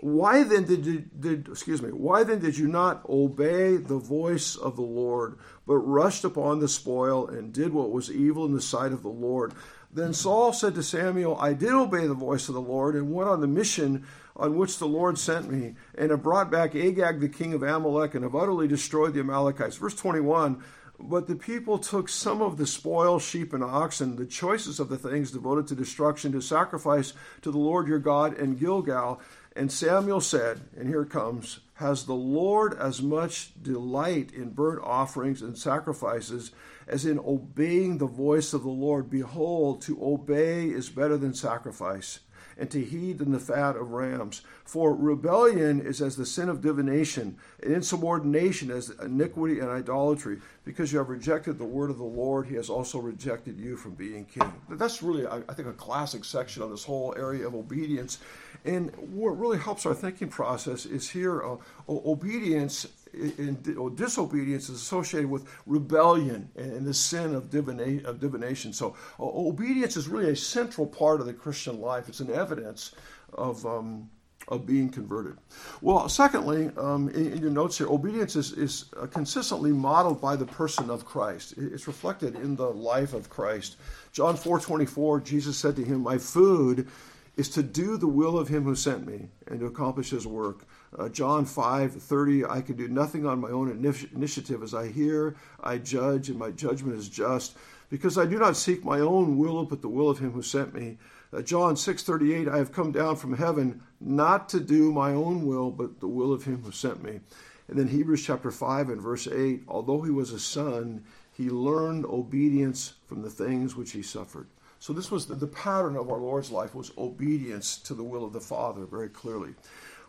Why 0.00 0.44
then 0.44 0.64
did 0.64 0.86
you 0.86 1.00
did 1.00 1.48
excuse 1.48 1.82
me? 1.82 1.90
Why 1.90 2.22
then 2.22 2.38
did 2.38 2.56
you 2.56 2.68
not 2.68 3.02
obey 3.08 3.76
the 3.76 3.98
voice 3.98 4.54
of 4.54 4.76
the 4.76 4.82
Lord, 4.82 5.38
but 5.68 5.76
rushed 5.76 6.24
upon 6.24 6.58
the 6.58 6.66
spoil 6.66 7.28
and 7.28 7.52
did 7.52 7.74
what 7.74 7.92
was 7.92 8.10
evil 8.10 8.46
in 8.46 8.54
the 8.54 8.60
sight 8.60 8.90
of 8.90 9.02
the 9.02 9.08
Lord? 9.08 9.52
Then 9.92 10.14
Saul 10.14 10.54
said 10.54 10.74
to 10.74 10.82
Samuel, 10.82 11.36
I 11.38 11.52
did 11.52 11.72
obey 11.72 12.06
the 12.06 12.14
voice 12.14 12.48
of 12.48 12.54
the 12.54 12.60
Lord 12.60 12.94
and 12.94 13.12
went 13.12 13.28
on 13.28 13.42
the 13.42 13.46
mission 13.46 14.06
on 14.34 14.56
which 14.56 14.78
the 14.78 14.88
Lord 14.88 15.18
sent 15.18 15.50
me, 15.50 15.74
and 15.96 16.10
have 16.10 16.22
brought 16.22 16.50
back 16.50 16.74
Agag 16.74 17.20
the 17.20 17.28
king 17.28 17.52
of 17.52 17.62
Amalek 17.62 18.14
and 18.14 18.22
have 18.22 18.34
utterly 18.34 18.66
destroyed 18.66 19.12
the 19.12 19.20
Amalekites. 19.20 19.76
Verse 19.76 19.94
21 19.94 20.62
But 20.98 21.26
the 21.26 21.36
people 21.36 21.76
took 21.76 22.08
some 22.08 22.40
of 22.40 22.56
the 22.56 22.66
spoil, 22.66 23.18
sheep 23.18 23.52
and 23.52 23.62
oxen, 23.64 24.16
the 24.16 24.26
choicest 24.26 24.80
of 24.80 24.88
the 24.88 24.96
things 24.96 25.32
devoted 25.32 25.66
to 25.68 25.74
destruction, 25.74 26.32
to 26.32 26.40
sacrifice 26.40 27.12
to 27.42 27.50
the 27.50 27.58
Lord 27.58 27.88
your 27.88 27.98
God 27.98 28.38
in 28.38 28.54
Gilgal. 28.54 29.20
And 29.54 29.70
Samuel 29.72 30.20
said, 30.20 30.60
and 30.78 30.88
here 30.88 31.02
it 31.02 31.10
comes, 31.10 31.60
Has 31.78 32.06
the 32.06 32.12
Lord 32.12 32.74
as 32.74 33.00
much 33.00 33.52
delight 33.62 34.32
in 34.32 34.50
burnt 34.50 34.82
offerings 34.82 35.42
and 35.42 35.56
sacrifices 35.56 36.50
as 36.88 37.06
in 37.06 37.20
obeying 37.20 37.98
the 37.98 38.06
voice 38.06 38.52
of 38.52 38.64
the 38.64 38.68
Lord? 38.68 39.08
Behold, 39.08 39.80
to 39.82 39.96
obey 40.04 40.70
is 40.70 40.90
better 40.90 41.16
than 41.16 41.34
sacrifice 41.34 42.18
and 42.58 42.70
to 42.70 42.84
heed 42.84 43.18
than 43.18 43.32
the 43.32 43.38
fat 43.38 43.76
of 43.76 43.92
rams. 43.92 44.42
For 44.64 44.94
rebellion 44.94 45.80
is 45.80 46.02
as 46.02 46.16
the 46.16 46.26
sin 46.26 46.48
of 46.48 46.60
divination, 46.60 47.36
and 47.62 47.72
insubordination 47.72 48.70
as 48.70 48.90
iniquity 49.02 49.60
and 49.60 49.70
idolatry. 49.70 50.40
Because 50.64 50.92
you 50.92 50.98
have 50.98 51.08
rejected 51.08 51.58
the 51.58 51.64
word 51.64 51.88
of 51.88 51.96
the 51.96 52.04
Lord, 52.04 52.46
he 52.46 52.56
has 52.56 52.68
also 52.68 52.98
rejected 52.98 53.58
you 53.58 53.76
from 53.76 53.94
being 53.94 54.26
king. 54.26 54.52
That's 54.68 55.02
really, 55.02 55.26
I 55.26 55.54
think, 55.54 55.68
a 55.68 55.72
classic 55.72 56.24
section 56.24 56.62
on 56.62 56.70
this 56.70 56.84
whole 56.84 57.14
area 57.16 57.46
of 57.46 57.54
obedience. 57.54 58.18
And 58.64 58.94
what 58.96 59.38
really 59.38 59.58
helps 59.58 59.86
our 59.86 59.94
thinking 59.94 60.28
process 60.28 60.84
is 60.84 61.08
here 61.08 61.42
uh, 61.42 61.56
obedience 61.88 62.86
in, 63.12 63.76
or 63.78 63.90
disobedience 63.90 64.68
is 64.68 64.76
associated 64.76 65.30
with 65.30 65.46
rebellion 65.66 66.50
and, 66.56 66.86
the 66.86 66.94
sin 66.94 67.34
of, 67.34 67.50
divina- 67.50 68.06
of 68.08 68.20
divination. 68.20 68.72
So 68.72 68.96
uh, 69.18 69.24
obedience 69.24 69.96
is 69.96 70.08
really 70.08 70.30
a 70.30 70.36
central 70.36 70.86
part 70.86 71.20
of 71.20 71.26
the 71.26 71.32
Christian 71.32 71.80
life. 71.80 72.08
It's 72.08 72.20
an 72.20 72.30
evidence 72.30 72.92
of. 73.32 73.64
Um, 73.66 74.10
of 74.46 74.64
being 74.64 74.88
converted. 74.88 75.36
Well, 75.82 76.08
secondly, 76.08 76.70
um, 76.78 77.10
in, 77.10 77.32
in, 77.32 77.38
your 77.42 77.50
notes 77.50 77.76
here, 77.76 77.86
obedience 77.86 78.34
is, 78.34 78.52
is 78.52 78.86
uh, 78.96 79.06
consistently 79.06 79.72
modeled 79.72 80.22
by 80.22 80.36
the 80.36 80.46
person 80.46 80.88
of 80.88 81.04
Christ. 81.04 81.52
It's 81.58 81.86
reflected 81.86 82.34
in 82.34 82.56
the 82.56 82.70
life 82.70 83.12
of 83.12 83.28
Christ. 83.28 83.76
John 84.12 84.36
4 84.36 84.58
24, 84.58 85.20
Jesus 85.20 85.58
said 85.58 85.76
to 85.76 85.84
him, 85.84 86.00
My 86.00 86.16
food 86.16 86.88
is 87.36 87.48
to 87.50 87.62
do 87.62 87.96
the 87.96 88.08
will 88.08 88.38
of 88.38 88.48
him 88.48 88.64
who 88.64 88.74
sent 88.74 89.06
me 89.06 89.28
and 89.46 89.60
to 89.60 89.66
accomplish 89.66 90.10
his 90.10 90.26
work. 90.26 90.66
Uh, 90.96 91.08
John 91.08 91.44
5 91.44 91.94
30, 91.94 92.44
I 92.46 92.60
can 92.60 92.76
do 92.76 92.88
nothing 92.88 93.26
on 93.26 93.40
my 93.40 93.50
own 93.50 93.70
initiative. 93.70 94.62
As 94.62 94.74
I 94.74 94.88
hear, 94.88 95.36
I 95.62 95.78
judge, 95.78 96.28
and 96.30 96.38
my 96.38 96.50
judgment 96.50 96.96
is 96.96 97.08
just, 97.08 97.56
because 97.90 98.16
I 98.16 98.26
do 98.26 98.38
not 98.38 98.56
seek 98.56 98.84
my 98.84 99.00
own 99.00 99.36
will, 99.36 99.64
but 99.64 99.82
the 99.82 99.88
will 99.88 100.08
of 100.08 100.18
him 100.18 100.32
who 100.32 100.42
sent 100.42 100.74
me. 100.74 100.98
Uh, 101.32 101.42
John 101.42 101.76
6 101.76 102.02
38, 102.02 102.48
I 102.48 102.56
have 102.56 102.72
come 102.72 102.92
down 102.92 103.16
from 103.16 103.36
heaven 103.36 103.82
not 104.00 104.48
to 104.50 104.60
do 104.60 104.92
my 104.92 105.12
own 105.12 105.46
will, 105.46 105.70
but 105.70 106.00
the 106.00 106.08
will 106.08 106.32
of 106.32 106.44
him 106.44 106.62
who 106.62 106.72
sent 106.72 107.02
me. 107.02 107.20
And 107.68 107.78
then 107.78 107.88
Hebrews 107.88 108.24
chapter 108.24 108.50
5 108.50 108.88
and 108.88 109.00
verse 109.00 109.28
8, 109.28 109.64
although 109.68 110.00
he 110.00 110.10
was 110.10 110.32
a 110.32 110.38
son, 110.38 111.04
he 111.32 111.50
learned 111.50 112.06
obedience 112.06 112.94
from 113.06 113.22
the 113.22 113.30
things 113.30 113.76
which 113.76 113.92
he 113.92 114.02
suffered. 114.02 114.48
So 114.80 114.92
this 114.92 115.10
was 115.10 115.26
the, 115.26 115.34
the, 115.34 115.46
pattern 115.46 115.96
of 115.96 116.10
our 116.10 116.18
Lord's 116.18 116.50
life 116.50 116.74
was 116.74 116.92
obedience 116.96 117.78
to 117.78 117.94
the 117.94 118.02
will 118.02 118.24
of 118.24 118.32
the 118.32 118.40
Father 118.40 118.86
very 118.86 119.08
clearly. 119.08 119.54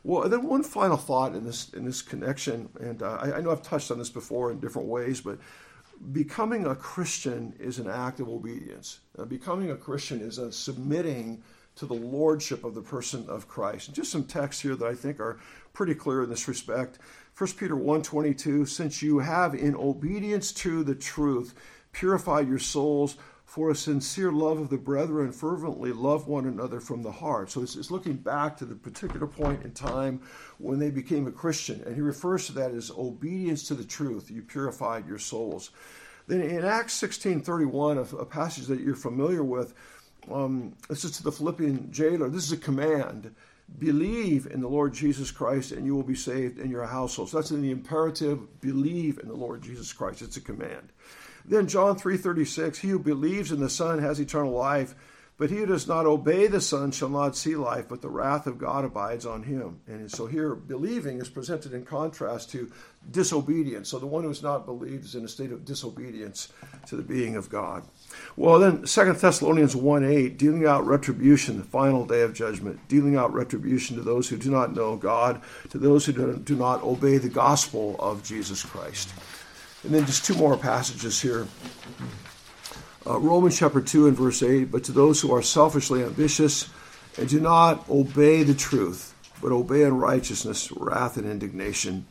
Well, 0.03 0.29
then 0.29 0.43
one 0.43 0.63
final 0.63 0.97
thought 0.97 1.35
in 1.35 1.43
this 1.43 1.69
in 1.73 1.85
this 1.85 2.01
connection, 2.01 2.69
and 2.79 3.03
uh, 3.03 3.17
I, 3.21 3.37
I, 3.37 3.41
know 3.41 3.51
I've 3.51 3.61
touched 3.61 3.91
on 3.91 3.99
this 3.99 4.09
before 4.09 4.51
in 4.51 4.59
different 4.59 4.87
ways, 4.87 5.21
but 5.21 5.39
becoming 6.13 6.65
a 6.65 6.75
Christian 6.75 7.53
is 7.59 7.79
an 7.79 7.89
act 7.89 8.19
of 8.19 8.29
obedience. 8.29 8.99
Uh, 9.17 9.25
becoming 9.25 9.71
a 9.71 9.75
Christian 9.75 10.21
is 10.21 10.37
a 10.37 10.51
submitting 10.51 11.43
to 11.75 11.85
the 11.85 11.93
lordship 11.93 12.63
of 12.63 12.75
the 12.75 12.81
person 12.81 13.25
of 13.27 13.47
Christ. 13.47 13.87
And 13.87 13.95
just 13.95 14.11
some 14.11 14.23
texts 14.23 14.61
here 14.61 14.75
that 14.75 14.85
I 14.85 14.95
think 14.95 15.19
are 15.19 15.39
pretty 15.73 15.95
clear 15.95 16.23
in 16.23 16.29
this 16.29 16.47
respect. 16.47 16.99
1 17.37 17.57
Peter 17.57 17.75
1:22, 17.75 18.65
since 18.65 19.01
you 19.01 19.19
have 19.19 19.53
in 19.53 19.75
obedience 19.75 20.51
to 20.53 20.83
the 20.83 20.95
truth 20.95 21.53
purified 21.91 22.47
your 22.47 22.59
souls 22.59 23.15
for 23.49 23.71
a 23.71 23.75
sincere 23.75 24.31
love 24.31 24.59
of 24.59 24.69
the 24.69 24.77
brethren, 24.77 25.31
fervently 25.31 25.91
love 25.91 26.27
one 26.27 26.45
another 26.45 26.79
from 26.79 27.01
the 27.01 27.11
heart. 27.11 27.49
So 27.49 27.63
it's, 27.63 27.89
looking 27.89 28.13
back 28.13 28.55
to 28.57 28.65
the 28.65 28.75
particular 28.75 29.25
point 29.25 29.63
in 29.63 29.71
time 29.71 30.21
when 30.59 30.77
they 30.77 30.91
became 30.91 31.25
a 31.25 31.31
Christian. 31.31 31.81
And 31.83 31.95
he 31.95 32.01
refers 32.01 32.45
to 32.45 32.51
that 32.53 32.69
as 32.69 32.91
obedience 32.91 33.67
to 33.69 33.73
the 33.73 33.83
truth. 33.83 34.29
You 34.29 34.43
purified 34.43 35.07
your 35.07 35.17
souls. 35.17 35.71
Then 36.27 36.41
in 36.41 36.63
Acts 36.63 37.01
16.31, 37.01 38.13
a, 38.13 38.17
a 38.17 38.25
passage 38.25 38.67
that 38.67 38.81
you're 38.81 38.95
familiar 38.95 39.43
with, 39.43 39.73
um, 40.31 40.75
this 40.87 41.03
is 41.03 41.17
to 41.17 41.23
the 41.23 41.31
Philippian 41.31 41.91
jailer. 41.91 42.29
This 42.29 42.43
is 42.43 42.51
a 42.51 42.57
command. 42.57 43.33
Believe 43.79 44.45
in 44.45 44.61
the 44.61 44.69
Lord 44.69 44.93
Jesus 44.93 45.31
Christ 45.31 45.71
and 45.71 45.87
you 45.87 45.95
will 45.95 46.03
be 46.03 46.13
saved 46.13 46.59
in 46.59 46.69
your 46.69 46.85
household. 46.85 47.29
So 47.29 47.37
that's 47.37 47.49
in 47.49 47.63
the 47.63 47.71
imperative, 47.71 48.61
believe 48.61 49.17
in 49.17 49.27
the 49.27 49.35
Lord 49.35 49.63
Jesus 49.63 49.91
Christ. 49.91 50.21
It's 50.21 50.37
a 50.37 50.41
command. 50.41 50.91
Then 51.45 51.67
John 51.67 51.97
3:36, 51.97 52.79
he 52.79 52.89
who 52.89 52.99
believes 52.99 53.51
in 53.51 53.59
the 53.59 53.69
Son 53.69 53.99
has 53.99 54.19
eternal 54.19 54.51
life. 54.51 54.95
But 55.39 55.49
he 55.49 55.55
who 55.55 55.65
does 55.65 55.87
not 55.87 56.05
obey 56.05 56.47
the 56.47 56.59
Son 56.59 56.91
shall 56.91 57.07
not 57.07 57.37
see 57.37 57.55
life, 57.55 57.85
but 57.87 58.01
the 58.01 58.09
wrath 58.09 58.45
of 58.45 58.57
God 58.57 58.83
abides 58.83 59.25
on 59.25 59.43
him. 59.43 59.79
And 59.87 60.11
so 60.11 60.27
here, 60.27 60.53
believing 60.53 61.21
is 61.21 61.29
presented 61.29 61.73
in 61.73 61.85
contrast 61.85 62.51
to 62.51 62.69
disobedience. 63.09 63.87
So 63.87 63.99
the 63.99 64.05
one 64.05 64.23
who 64.23 64.27
has 64.27 64.43
not 64.43 64.65
believed 64.65 65.05
is 65.05 65.15
in 65.15 65.23
a 65.23 65.29
state 65.29 65.53
of 65.53 65.63
disobedience 65.63 66.49
to 66.87 66.97
the 66.97 67.03
being 67.03 67.37
of 67.37 67.49
God. 67.49 67.85
Well, 68.35 68.59
then, 68.59 68.83
2 68.83 69.13
Thessalonians 69.13 69.77
1 69.77 70.03
8, 70.03 70.37
dealing 70.37 70.65
out 70.65 70.85
retribution, 70.85 71.57
the 71.57 71.63
final 71.63 72.05
day 72.05 72.21
of 72.23 72.33
judgment, 72.33 72.85
dealing 72.89 73.15
out 73.15 73.33
retribution 73.33 73.95
to 73.95 74.01
those 74.01 74.27
who 74.27 74.35
do 74.35 74.51
not 74.51 74.75
know 74.75 74.97
God, 74.97 75.41
to 75.69 75.77
those 75.77 76.05
who 76.05 76.35
do 76.35 76.55
not 76.55 76.83
obey 76.83 77.17
the 77.17 77.29
gospel 77.29 77.95
of 77.99 78.25
Jesus 78.25 78.61
Christ. 78.61 79.13
And 79.83 79.93
then 79.93 80.05
just 80.05 80.25
two 80.25 80.35
more 80.35 80.57
passages 80.57 81.21
here. 81.21 81.47
Uh, 83.07 83.17
Romans 83.17 83.57
chapter 83.57 83.81
2 83.81 84.07
and 84.07 84.17
verse 84.17 84.43
8, 84.43 84.65
but 84.65 84.83
to 84.83 84.91
those 84.91 85.21
who 85.21 85.33
are 85.33 85.41
selfishly 85.41 86.03
ambitious 86.03 86.69
and 87.17 87.27
do 87.29 87.39
not 87.39 87.89
obey 87.89 88.43
the 88.43 88.53
truth, 88.53 89.15
but 89.41 89.51
obey 89.51 89.83
unrighteousness, 89.83 90.71
wrath, 90.73 91.17
and 91.17 91.25
indignation. 91.25 92.05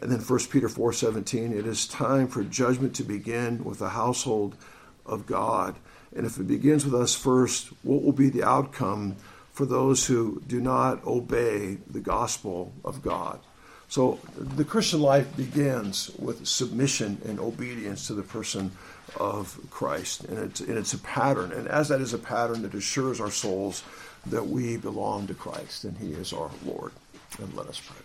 And 0.00 0.12
then 0.12 0.20
1 0.20 0.50
Peter 0.50 0.68
4:17, 0.68 1.52
it 1.52 1.66
is 1.66 1.86
time 1.86 2.28
for 2.28 2.44
judgment 2.44 2.94
to 2.96 3.04
begin 3.04 3.64
with 3.64 3.78
the 3.78 3.90
household 3.90 4.56
of 5.04 5.26
God. 5.26 5.76
And 6.14 6.26
if 6.26 6.38
it 6.38 6.46
begins 6.46 6.84
with 6.84 6.94
us 6.94 7.14
first, 7.14 7.68
what 7.82 8.02
will 8.02 8.12
be 8.12 8.28
the 8.28 8.44
outcome 8.44 9.16
for 9.52 9.66
those 9.66 10.06
who 10.06 10.42
do 10.46 10.60
not 10.60 11.04
obey 11.04 11.78
the 11.90 12.00
gospel 12.00 12.72
of 12.84 13.02
God? 13.02 13.40
So 13.88 14.20
the 14.36 14.64
Christian 14.64 15.00
life 15.00 15.34
begins 15.36 16.10
with 16.18 16.46
submission 16.46 17.20
and 17.24 17.40
obedience 17.40 18.06
to 18.08 18.14
the 18.14 18.22
person 18.22 18.70
of 19.16 19.58
Christ. 19.70 20.24
And 20.24 20.38
it's, 20.38 20.60
and 20.60 20.76
it's 20.76 20.92
a 20.92 20.98
pattern. 20.98 21.52
And 21.52 21.66
as 21.68 21.88
that 21.88 22.00
is 22.02 22.12
a 22.12 22.18
pattern, 22.18 22.64
it 22.64 22.74
assures 22.74 23.20
our 23.20 23.30
souls 23.30 23.82
that 24.26 24.46
we 24.46 24.76
belong 24.76 25.26
to 25.28 25.34
Christ 25.34 25.84
and 25.84 25.96
He 25.96 26.12
is 26.12 26.32
our 26.32 26.50
Lord. 26.66 26.92
And 27.38 27.52
let 27.54 27.66
us 27.66 27.80
pray. 27.80 27.96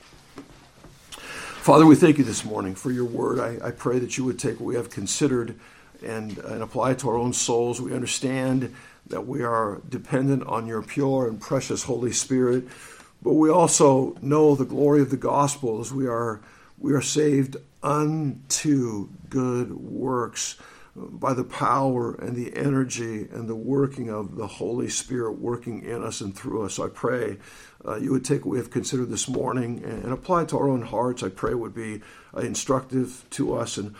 Father, 1.63 1.85
we 1.85 1.95
thank 1.95 2.17
you 2.17 2.23
this 2.23 2.43
morning 2.43 2.75
for 2.75 2.91
your 2.91 3.05
word. 3.05 3.39
I, 3.39 3.67
I 3.67 3.71
pray 3.71 3.99
that 3.99 4.17
you 4.17 4.23
would 4.25 4.39
take 4.39 4.59
what 4.59 4.65
we 4.65 4.75
have 4.75 4.89
considered 4.89 5.59
and, 6.03 6.37
and 6.37 6.61
apply 6.61 6.91
it 6.91 6.99
to 6.99 7.09
our 7.09 7.15
own 7.17 7.33
souls. 7.33 7.81
We 7.81 7.93
understand 7.93 8.73
that 9.07 9.27
we 9.27 9.43
are 9.43 9.81
dependent 9.89 10.45
on 10.45 10.67
your 10.67 10.81
pure 10.81 11.27
and 11.27 11.39
precious 11.39 11.83
Holy 11.83 12.11
Spirit, 12.11 12.65
but 13.23 13.33
we 13.33 13.49
also 13.49 14.15
know 14.21 14.53
the 14.53 14.65
glory 14.65 15.01
of 15.01 15.09
the 15.09 15.17
gospel 15.17 15.79
as 15.79 15.93
we 15.93 16.07
are, 16.07 16.41
we 16.77 16.93
are 16.93 17.01
saved 17.01 17.55
unto 17.81 19.09
good 19.29 19.73
works 19.73 20.57
by 20.95 21.33
the 21.33 21.43
power 21.43 22.13
and 22.15 22.35
the 22.35 22.55
energy 22.55 23.27
and 23.31 23.49
the 23.49 23.55
working 23.55 24.09
of 24.09 24.35
the 24.35 24.45
Holy 24.45 24.89
Spirit 24.89 25.39
working 25.39 25.83
in 25.83 26.03
us 26.03 26.21
and 26.21 26.35
through 26.35 26.63
us. 26.63 26.79
I 26.79 26.87
pray 26.87 27.37
uh, 27.85 27.95
you 27.95 28.11
would 28.11 28.23
take 28.23 28.45
what 28.45 28.51
we 28.51 28.57
have 28.59 28.69
considered 28.69 29.09
this 29.09 29.27
morning 29.27 29.81
and, 29.83 30.03
and 30.03 30.13
apply 30.13 30.43
it 30.43 30.49
to 30.49 30.57
our 30.57 30.69
own 30.69 30.83
hearts. 30.83 31.23
I 31.23 31.29
pray 31.29 31.53
would 31.53 31.73
be 31.73 32.01
uh, 32.35 32.41
instructive 32.41 33.25
to 33.31 33.55
us. 33.55 33.77
And 33.77 33.95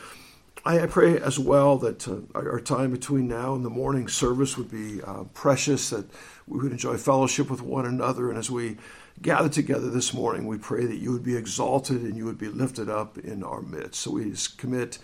I, 0.66 0.82
I 0.82 0.86
pray 0.86 1.20
as 1.20 1.40
well 1.40 1.78
that 1.80 2.08
uh, 2.08 2.18
our 2.36 2.62
time 2.62 2.92
between 2.92 3.28
now 3.28 3.56
and 3.56 3.66
the 3.66 3.72
morning 3.72 4.08
service 4.08 4.56
would 4.56 4.70
be 4.70 5.02
uh, 5.02 5.24
precious, 5.34 5.90
that 5.90 6.06
we 6.48 6.60
would 6.60 6.72
enjoy 6.72 6.98
fellowship 6.98 7.50
with 7.50 7.62
one 7.62 7.88
another. 7.88 8.30
And 8.30 8.38
as 8.38 8.52
we 8.52 8.78
gather 9.22 9.50
together 9.50 9.90
this 9.90 10.14
morning, 10.14 10.48
we 10.48 10.58
pray 10.58 10.86
that 10.86 10.98
you 10.98 11.12
would 11.12 11.24
be 11.24 11.36
exalted 11.36 12.02
and 12.02 12.18
you 12.18 12.26
would 12.26 12.38
be 12.38 12.50
lifted 12.50 12.90
up 12.90 13.18
in 13.18 13.44
our 13.44 13.62
midst. 13.62 14.02
So 14.02 14.12
we 14.12 14.34
commit 14.58 14.98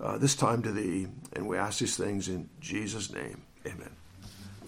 uh, 0.00 0.18
this 0.18 0.34
time 0.34 0.62
to 0.62 0.72
thee. 0.72 1.08
And 1.32 1.46
we 1.46 1.56
ask 1.56 1.78
these 1.78 1.96
things 1.96 2.28
in 2.28 2.48
Jesus' 2.60 3.12
name. 3.12 3.42
Amen. 3.66 3.90